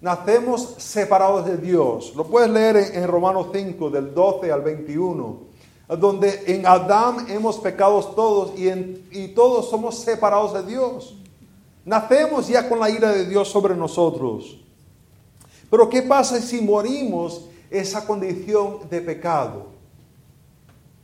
[0.00, 2.12] Nacemos separados de Dios.
[2.14, 5.52] Lo puedes leer en, Romanos 5, del 12 al 21
[5.98, 8.70] donde en Adán hemos pecado todos y,
[9.10, 11.16] y todos somos separados de Dios.
[11.84, 14.58] Nacemos ya con la ira de Dios sobre nosotros.
[15.68, 19.66] Pero ¿qué pasa si morimos esa condición de pecado?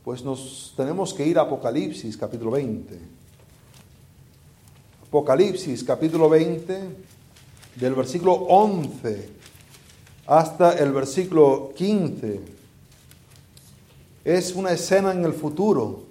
[0.03, 2.99] Pues nos tenemos que ir a Apocalipsis capítulo 20.
[5.07, 6.79] Apocalipsis capítulo 20
[7.75, 9.29] del versículo 11
[10.27, 12.39] hasta el versículo 15
[14.23, 16.03] es una escena en el futuro.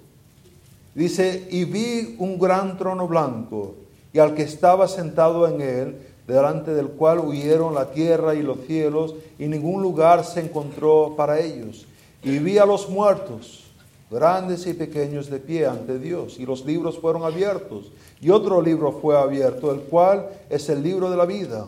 [0.93, 3.75] Dice, y vi un gran trono blanco
[4.11, 8.59] y al que estaba sentado en él, delante del cual huyeron la tierra y los
[8.67, 11.87] cielos, y ningún lugar se encontró para ellos.
[12.23, 13.63] Y vi a los muertos,
[14.11, 18.91] grandes y pequeños, de pie ante Dios, y los libros fueron abiertos, y otro libro
[18.91, 21.67] fue abierto, el cual es el libro de la vida.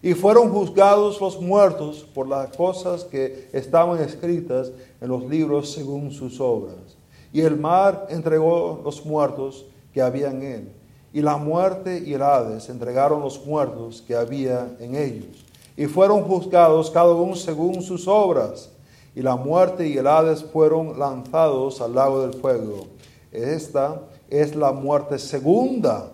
[0.00, 4.70] Y fueron juzgados los muertos por las cosas que estaban escritas
[5.00, 6.96] en los libros según sus obras.
[7.32, 10.77] Y el mar entregó los muertos que había en él.
[11.18, 15.44] Y la muerte y el Hades entregaron los muertos que había en ellos.
[15.76, 18.70] Y fueron juzgados cada uno según sus obras.
[19.16, 22.86] Y la muerte y el Hades fueron lanzados al lago del fuego.
[23.32, 24.00] Esta
[24.30, 26.12] es la muerte segunda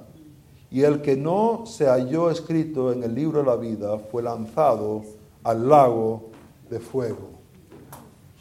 [0.71, 5.03] y el que no se halló escrito en el libro de la vida fue lanzado
[5.43, 6.31] al lago
[6.71, 7.29] de fuego.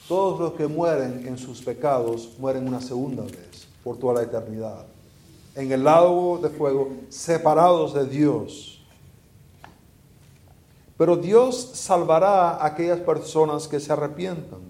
[0.07, 4.92] Todos los que mueren en sus pecados mueren una segunda vez por toda la eternidad.
[5.55, 8.81] En el lago de fuego, separados de Dios.
[10.97, 14.61] Pero Dios salvará a aquellas personas que se arrepientan.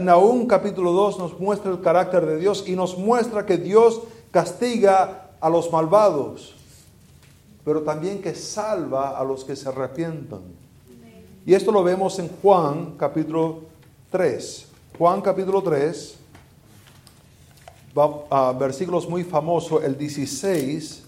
[0.00, 5.32] Nahum capítulo 2 nos muestra el carácter de Dios y nos muestra que Dios castiga
[5.40, 6.54] a los malvados,
[7.64, 10.42] pero también que salva a los que se arrepientan.
[11.44, 13.62] Y esto lo vemos en Juan capítulo
[14.10, 14.68] 3.
[14.96, 16.23] Juan capítulo 3, va a
[18.58, 21.02] versículos muy famosos, el 16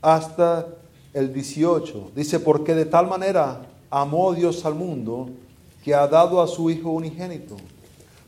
[0.00, 0.66] hasta
[1.12, 2.12] el 18.
[2.14, 5.30] Dice, porque de tal manera amó Dios al mundo
[5.82, 7.56] que ha dado a su Hijo unigénito,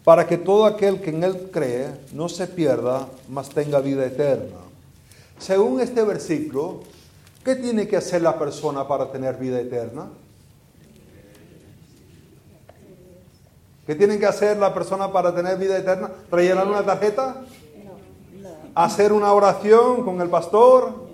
[0.04, 4.56] para que todo aquel que en Él cree no se pierda, mas tenga vida eterna.
[5.38, 6.80] Según este versículo,
[7.44, 10.08] ¿qué tiene que hacer la persona para tener vida eterna?
[13.86, 16.10] ¿Qué tiene que hacer la persona para tener vida eterna?
[16.30, 17.44] ¿Rellenar una tarjeta?
[18.78, 21.08] ¿Hacer una oración con el pastor?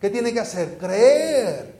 [0.00, 0.78] ¿Qué tiene que hacer?
[0.78, 1.74] Creer.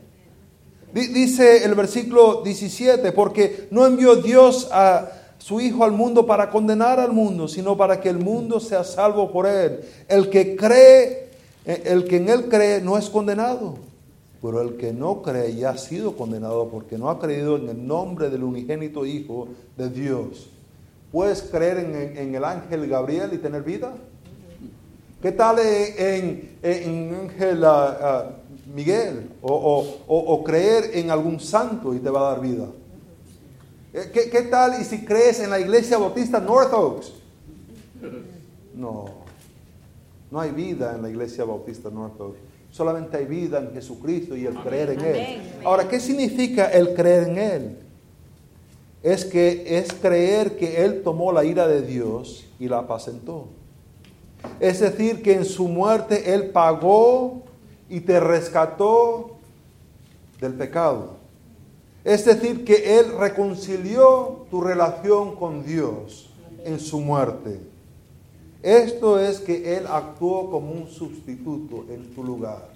[0.92, 7.00] Dice el versículo 17, porque no envió Dios a su Hijo al mundo para condenar
[7.00, 9.80] al mundo, sino para que el mundo sea salvo por él.
[10.08, 11.30] El que cree,
[11.64, 13.78] eh, el que en él cree no es condenado,
[14.42, 17.86] pero el que no cree ya ha sido condenado porque no ha creído en el
[17.86, 20.50] nombre del unigénito Hijo de Dios.
[21.10, 23.94] ¿Puedes creer en, el ángel Gabriel y tener vida?
[25.24, 28.36] ¿Qué tal en, en, ángel ah,
[28.74, 29.30] Miguel?
[29.40, 32.66] o creer en algún santo y te va a dar vida?
[33.94, 37.14] Eh, ¿Qué, tal y si crees en la iglesia bautista North Oaks?
[38.74, 39.06] No,
[40.30, 42.38] no hay vida en la iglesia bautista North Oaks.
[42.70, 45.42] Solamente hay vida en Jesucristo y el creer en Él.
[45.64, 47.78] Ahora, ¿qué significa el creer en Él?
[49.02, 53.48] Es que es creer que Él tomó la ira de Dios y la apacentó.
[54.60, 57.42] Es decir, que en su muerte Él pagó
[57.88, 59.36] y te rescató
[60.40, 61.16] del pecado.
[62.04, 66.30] Es decir, que Él reconcilió tu relación con Dios
[66.64, 67.60] en su muerte.
[68.62, 72.68] Esto es que Él actuó como un sustituto en tu lugar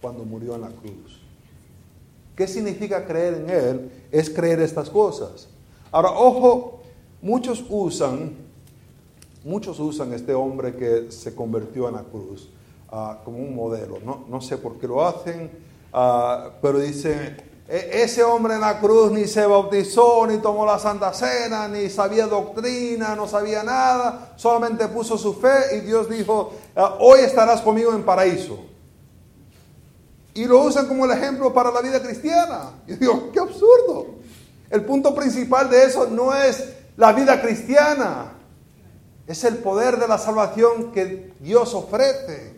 [0.00, 1.20] cuando murió en la cruz.
[2.36, 3.90] ¿Qué significa creer en Él?
[4.10, 5.48] Es creer estas cosas.
[5.90, 6.80] Ahora, ojo,
[7.20, 8.32] muchos usan,
[9.44, 12.48] muchos usan este hombre que se convirtió en la cruz
[12.90, 13.98] ah, como un modelo.
[14.28, 15.50] No, sé por qué lo hacen,
[15.92, 17.36] ah, pero dice,
[17.68, 21.88] e, ese hombre en la cruz ni se bautizó, ni tomó la Santa Cena, ni
[21.90, 27.60] sabía doctrina, no sabía nada, solamente puso su fe y Dios dijo, ah, hoy estarás
[27.60, 28.58] conmigo en paraíso.
[30.34, 32.70] Y lo usan como el ejemplo para la vida cristiana.
[32.86, 34.06] Y digo, qué absurdo.
[34.70, 38.32] El punto principal de eso no es la vida cristiana,
[39.26, 42.54] es el poder de la salvación que Dios ofrece.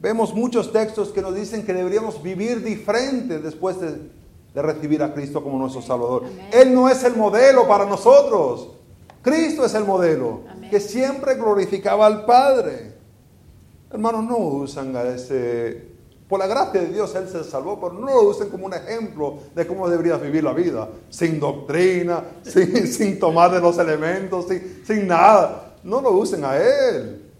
[0.00, 4.10] Vemos muchos textos que nos dicen que deberíamos vivir diferente después de,
[4.54, 6.24] recibir a Cristo como nuestro Salvador.
[6.52, 8.70] Él no es el modelo para nosotros.
[9.22, 12.94] Cristo es el modelo que siempre glorificaba al Padre.
[13.90, 15.91] Hermanos, no usan a ese...
[16.32, 19.40] Por la gracia de Dios Él se salvó, pero no lo usen como un ejemplo
[19.54, 20.88] de cómo deberías vivir la vida.
[21.10, 25.74] Sin doctrina, sin, tomar de los elementos, sin, sin nada.
[25.84, 27.30] No lo usen a Él.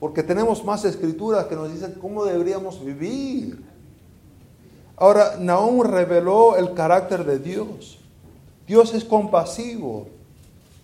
[0.00, 3.64] Porque tenemos más escrituras que nos dicen cómo deberíamos vivir.
[4.96, 8.00] Ahora, Nahum reveló el carácter de Dios.
[8.66, 10.08] Dios es compasivo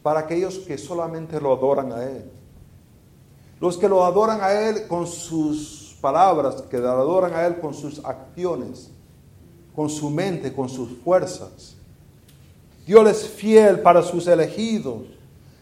[0.00, 2.30] para aquellos que solamente lo adoran a Él.
[3.60, 8.04] Los que lo adoran a Él con sus palabras, que adoran a Él con sus
[8.04, 8.90] acciones,
[9.74, 11.76] con su mente, con sus fuerzas.
[12.86, 15.02] Dios es fiel para sus elegidos.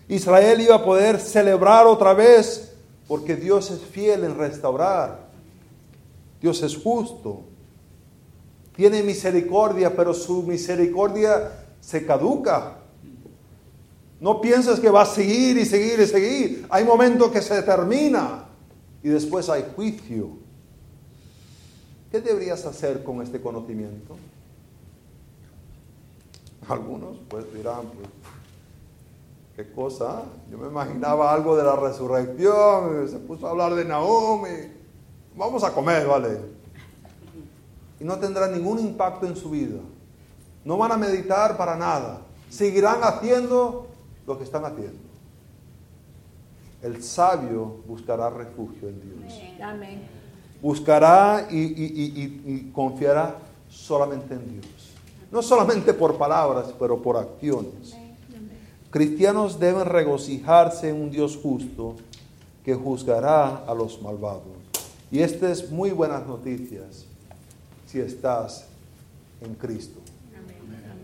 [0.09, 2.75] Israel iba a poder celebrar otra vez
[3.09, 5.29] porque Dios es fiel en restaurar.
[6.41, 7.43] Dios es justo.
[8.77, 12.79] Tiene misericordia, pero su misericordia se caduca.
[14.21, 16.67] No pienses que va a seguir y seguir y seguir.
[16.69, 18.44] Hay momentos que se termina
[19.05, 20.31] y después hay juicio.
[22.11, 24.17] ¿Qué deberías hacer con este conocimiento?
[26.67, 28.09] Algunos pues dirán, pues,
[29.57, 30.23] ¿Qué cosa?
[30.51, 34.73] Yo me imaginaba algo de la resurrección, se puso a hablar de Naomi.
[35.37, 36.41] Vamos a comer, ¿vale?
[38.01, 39.79] Y no tendrá ningún impacto en su vida.
[40.65, 42.23] No van a meditar para nada.
[42.51, 43.87] Seguirán haciendo
[44.27, 45.04] lo que están haciendo.
[46.85, 49.35] El sabio buscará refugio en Dios.
[50.61, 54.67] Buscará y, y confiará solamente en Dios.
[55.33, 57.97] No solamente por palabras, pero por acciones.
[58.91, 61.97] Cristianos deben regocijarse en un Dios justo
[62.65, 64.43] que juzgará a los malvados.
[65.11, 67.07] Y esta es muy buenas noticias
[67.87, 68.67] si estás
[69.41, 70.01] en Cristo.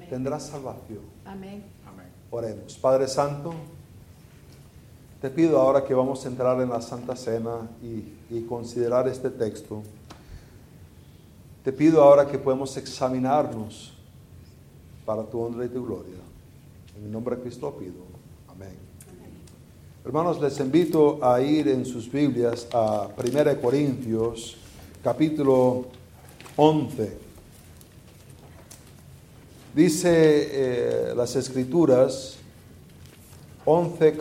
[0.09, 1.01] Tendrás salvación.
[1.25, 1.65] Amén.
[2.31, 2.77] Oremos.
[2.79, 3.55] Padre Santo,
[5.21, 9.31] te pido ahora que vamos a entrar en la Santa Cena y, y considerar este
[9.31, 9.83] texto.
[11.63, 13.93] Te pido ahora que podemos examinarnos
[15.05, 16.17] para tu honra y tu gloria.
[16.97, 18.03] En el nombre de Cristo pido.
[18.49, 18.75] Amén.
[20.05, 24.57] Hermanos, les invito a ir en sus Biblias a 1 Corintios,
[25.05, 25.87] capítulo
[26.57, 27.19] 11.
[29.75, 32.40] Dice eh, las Escrituras,
[33.65, 34.17] 11,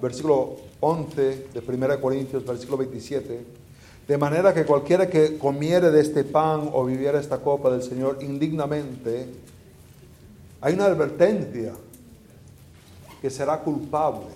[0.00, 3.46] versículo 11 de 1 Corintios, versículo 27.
[4.06, 8.18] De manera que cualquiera que comiere de este pan o viviera esta copa del Señor
[8.20, 9.28] indignamente,
[10.60, 11.72] hay una advertencia
[13.20, 14.26] que será culpable.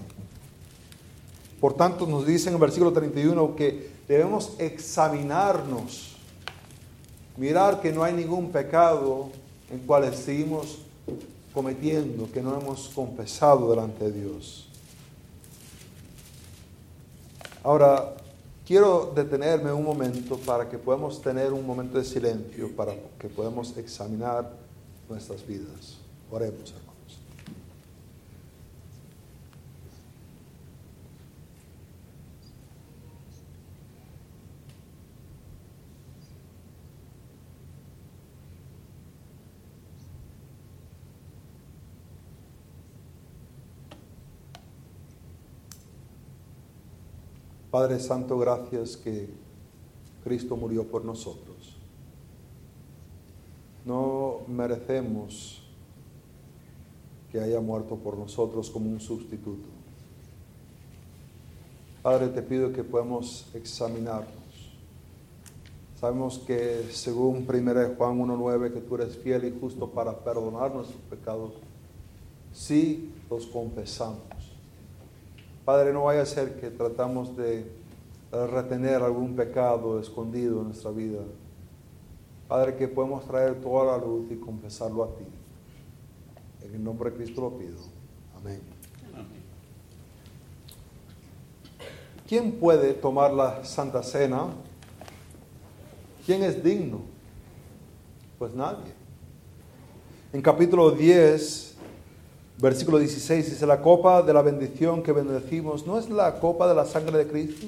[1.61, 6.17] Por tanto, nos dice en el versículo 31 que debemos examinarnos,
[7.37, 9.31] mirar que no hay ningún pecado
[9.71, 10.79] en cual seguimos
[11.57, 14.69] cometiendo, que no hemos confesado delante de Dios.
[17.65, 18.15] Ahora,
[18.67, 23.75] quiero detenerme un momento para que podamos tener un momento de silencio, para que podamos
[23.79, 24.53] examinar
[25.09, 25.97] nuestras vidas.
[26.31, 26.87] Oremos, hermanos.
[47.77, 49.29] Padre Santo, gracias que
[50.25, 51.77] Cristo murió por nosotros.
[53.85, 55.63] No merecemos
[57.31, 59.69] que haya muerto por nosotros como un sustituto.
[62.03, 64.73] Padre, te pido que podamos examinarnos.
[66.01, 71.03] Sabemos que según 1 Juan 1.9 que tú eres fiel y justo para perdonar nuestros
[71.11, 71.53] pecados,
[72.55, 74.36] si los confesamos.
[75.67, 77.69] Padre, no vaya a ser que tratamos de
[78.31, 81.23] retener algún pecado escondido en nuestra vida.
[82.47, 85.25] Padre, que podemos traer toda la luz y confesarlo a ti.
[86.65, 87.79] En el nombre de Cristo lo pido.
[88.39, 88.61] Amén.
[92.29, 94.47] ¿Quién puede tomar la Santa Cena?
[96.25, 97.01] ¿Quién es digno?
[98.39, 98.95] Pues nadie.
[100.33, 101.76] En capítulo 10,
[102.59, 106.75] versículo 16 dice, la copa de la bendición que bendecimos no es la copa de
[106.75, 107.67] la sangre de Cristo.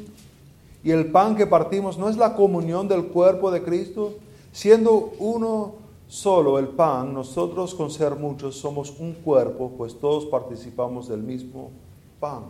[0.82, 4.14] Y el pan que partimos no es la comunión del cuerpo de Cristo.
[4.52, 5.74] Siendo uno
[6.08, 11.70] solo el pan, nosotros con ser muchos somos un cuerpo, pues todos participamos del mismo
[12.18, 12.44] pan.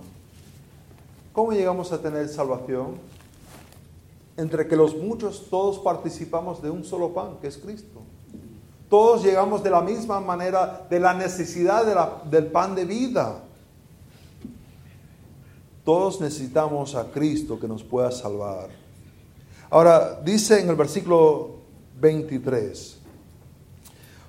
[1.33, 2.95] ¿Cómo llegamos a tener salvación?
[4.37, 7.98] Entre que los muchos todos participamos de un solo pan, que es Cristo.
[8.89, 13.43] Todos llegamos de la misma manera de la necesidad del pan de vida.
[15.85, 18.69] Todos necesitamos a Cristo que nos pueda salvar.
[19.71, 21.57] Ahora, dice en el versículo
[22.01, 22.99] 23,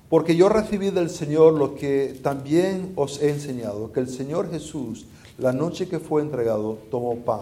[0.09, 5.05] porque yo recibí del Señor lo que también os he enseñado, que el Señor Jesús,
[5.37, 7.41] la noche que fue entregado, tomó pan.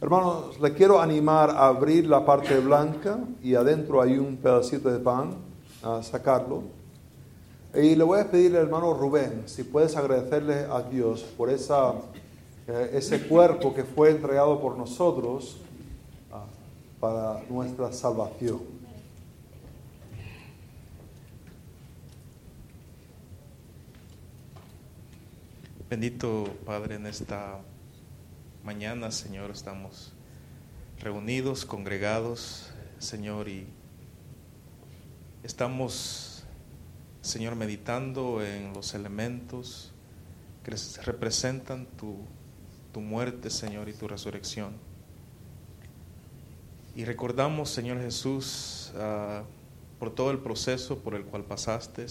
[0.00, 4.98] Hermanos, le quiero animar a abrir la parte blanca y adentro hay un pedacito de
[4.98, 5.49] pan,
[5.82, 6.64] a sacarlo.
[7.74, 11.94] Y le voy a pedir al hermano Rubén si puedes agradecerle a Dios por esa,
[12.66, 15.58] eh, ese cuerpo que fue entregado por nosotros
[16.32, 16.44] ah,
[16.98, 18.80] para nuestra salvación.
[25.88, 27.58] Bendito Padre, en esta
[28.64, 30.12] mañana, Señor, estamos
[31.00, 33.66] reunidos, congregados, Señor, y
[35.42, 36.44] estamos,
[37.22, 39.92] Señor, meditando en los elementos
[40.64, 42.16] que representan tu,
[42.92, 44.74] tu muerte, Señor, y tu resurrección.
[46.94, 49.44] Y recordamos, Señor Jesús, uh,
[49.98, 52.06] por todo el proceso por el cual pasaste,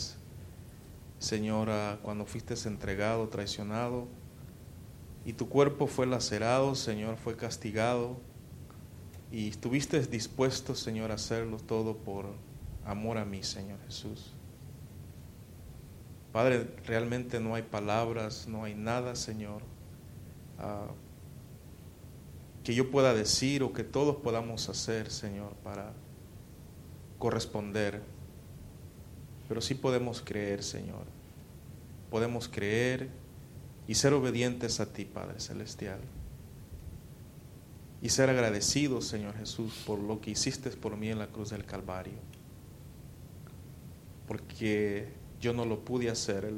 [1.20, 1.70] Señor,
[2.02, 4.08] cuando fuiste entregado, traicionado,
[5.26, 8.18] y tu cuerpo fue lacerado, Señor, fue castigado,
[9.32, 12.28] y estuviste dispuesto, Señor, a hacerlo todo por
[12.90, 14.34] amor a mí, Señor Jesús.
[16.32, 19.62] Padre, realmente no hay palabras, no hay nada, Señor,
[20.60, 20.88] ah,
[22.64, 25.94] que yo pueda decir o que todos podamos hacer, Señor, para
[27.18, 28.02] corresponder
[29.50, 31.06] pero sí podemos creer, Señor.
[32.12, 33.10] Podemos creer
[33.88, 36.00] y ser obedientes a ti, Padre Celestial.
[38.00, 41.66] Y ser agradecidos, Señor Jesús, por lo que hiciste por mí en la cruz del
[41.66, 42.14] Calvario.
[44.30, 45.08] Porque
[45.42, 46.54] yo no lo pude hacer.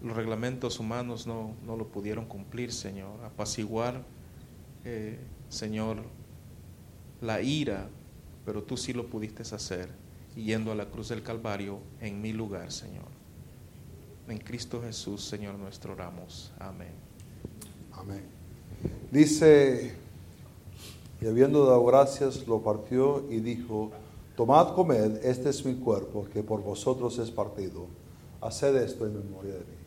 [0.00, 3.24] los reglamentos humanos no, lo pudieron cumplir, Señor.
[3.24, 4.04] Apaciguar,
[4.84, 5.18] eh,
[5.48, 6.04] Señor,
[7.20, 7.88] la ira,
[8.46, 9.88] pero tú sí lo pudiste hacer
[10.36, 13.08] yendo a la cruz del Calvario en mi lugar, Señor.
[14.28, 16.52] En Cristo Jesús, Señor nuestro, oramos.
[16.60, 16.92] Amén.
[17.92, 18.22] Amén.
[19.10, 19.96] Dice,
[21.20, 23.90] y habiendo dado gracias, lo partió y dijo,
[24.40, 27.88] tomad, comed, este es mi cuerpo, que por vosotros es partido.
[28.40, 29.80] Haced esto en memoria de mí.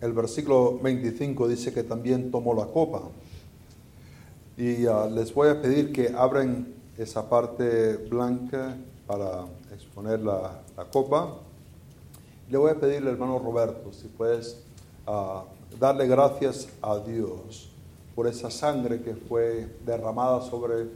[0.00, 3.02] el versículo 25 dice que también tomó la copa.
[4.56, 11.45] Y ah, les voy a pedir que abran esa parte blanca para exponer la, copa.
[12.50, 14.62] Le voy a pedir al hermano Roberto si puedes
[15.06, 15.44] ah,
[15.78, 17.70] darle gracias a Dios
[18.14, 20.86] por esa sangre que fue derramada sobre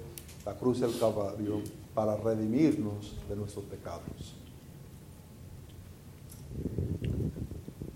[0.46, 1.60] la cruz del Calvario
[1.94, 4.34] para redimirnos de nuestros pecados.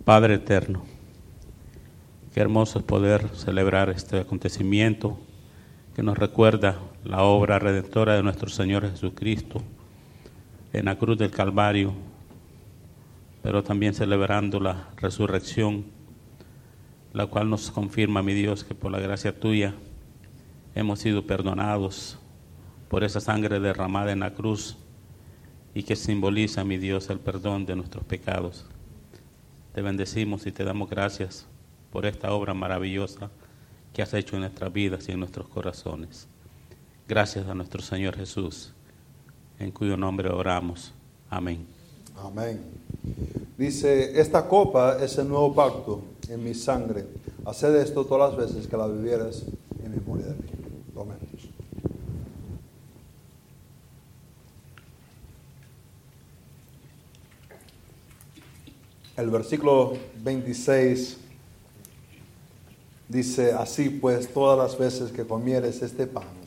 [0.04, 0.82] Padre eterno,
[2.34, 5.16] Qué hermoso es poder celebrar este acontecimiento
[5.94, 9.62] que nos recuerda la obra redentora de nuestro Señor Jesucristo
[10.72, 11.92] en la cruz del Calvario,
[13.44, 15.84] pero también celebrando la resurrección,
[17.12, 19.74] la cual nos confirma, mi Dios, que por la gracia tuya
[20.74, 22.18] hemos sido perdonados
[22.88, 24.78] por esa sangre derramada en la cruz
[25.74, 28.64] y que simboliza, mi Dios, el perdón de nuestros pecados.
[29.74, 31.46] Te bendecimos y te damos gracias
[31.92, 33.30] por esta obra maravillosa
[33.92, 36.28] que has hecho en nuestras vidas y en nuestros corazones.
[37.06, 38.72] Gracias a nuestro Señor Jesús,
[39.58, 40.94] en cuyo nombre oramos.
[41.28, 41.73] Amén.
[42.16, 42.60] Amén.
[43.56, 47.06] Dice, esta copa es el nuevo pacto en mi sangre.
[47.44, 49.42] Haced esto todas las veces que la vivieras
[49.84, 50.50] en memoria de mí.
[50.96, 51.18] Amén.
[59.16, 59.92] El versículo
[60.22, 61.18] 26
[63.08, 66.43] Dice, así pues, todas las veces que comieres este pan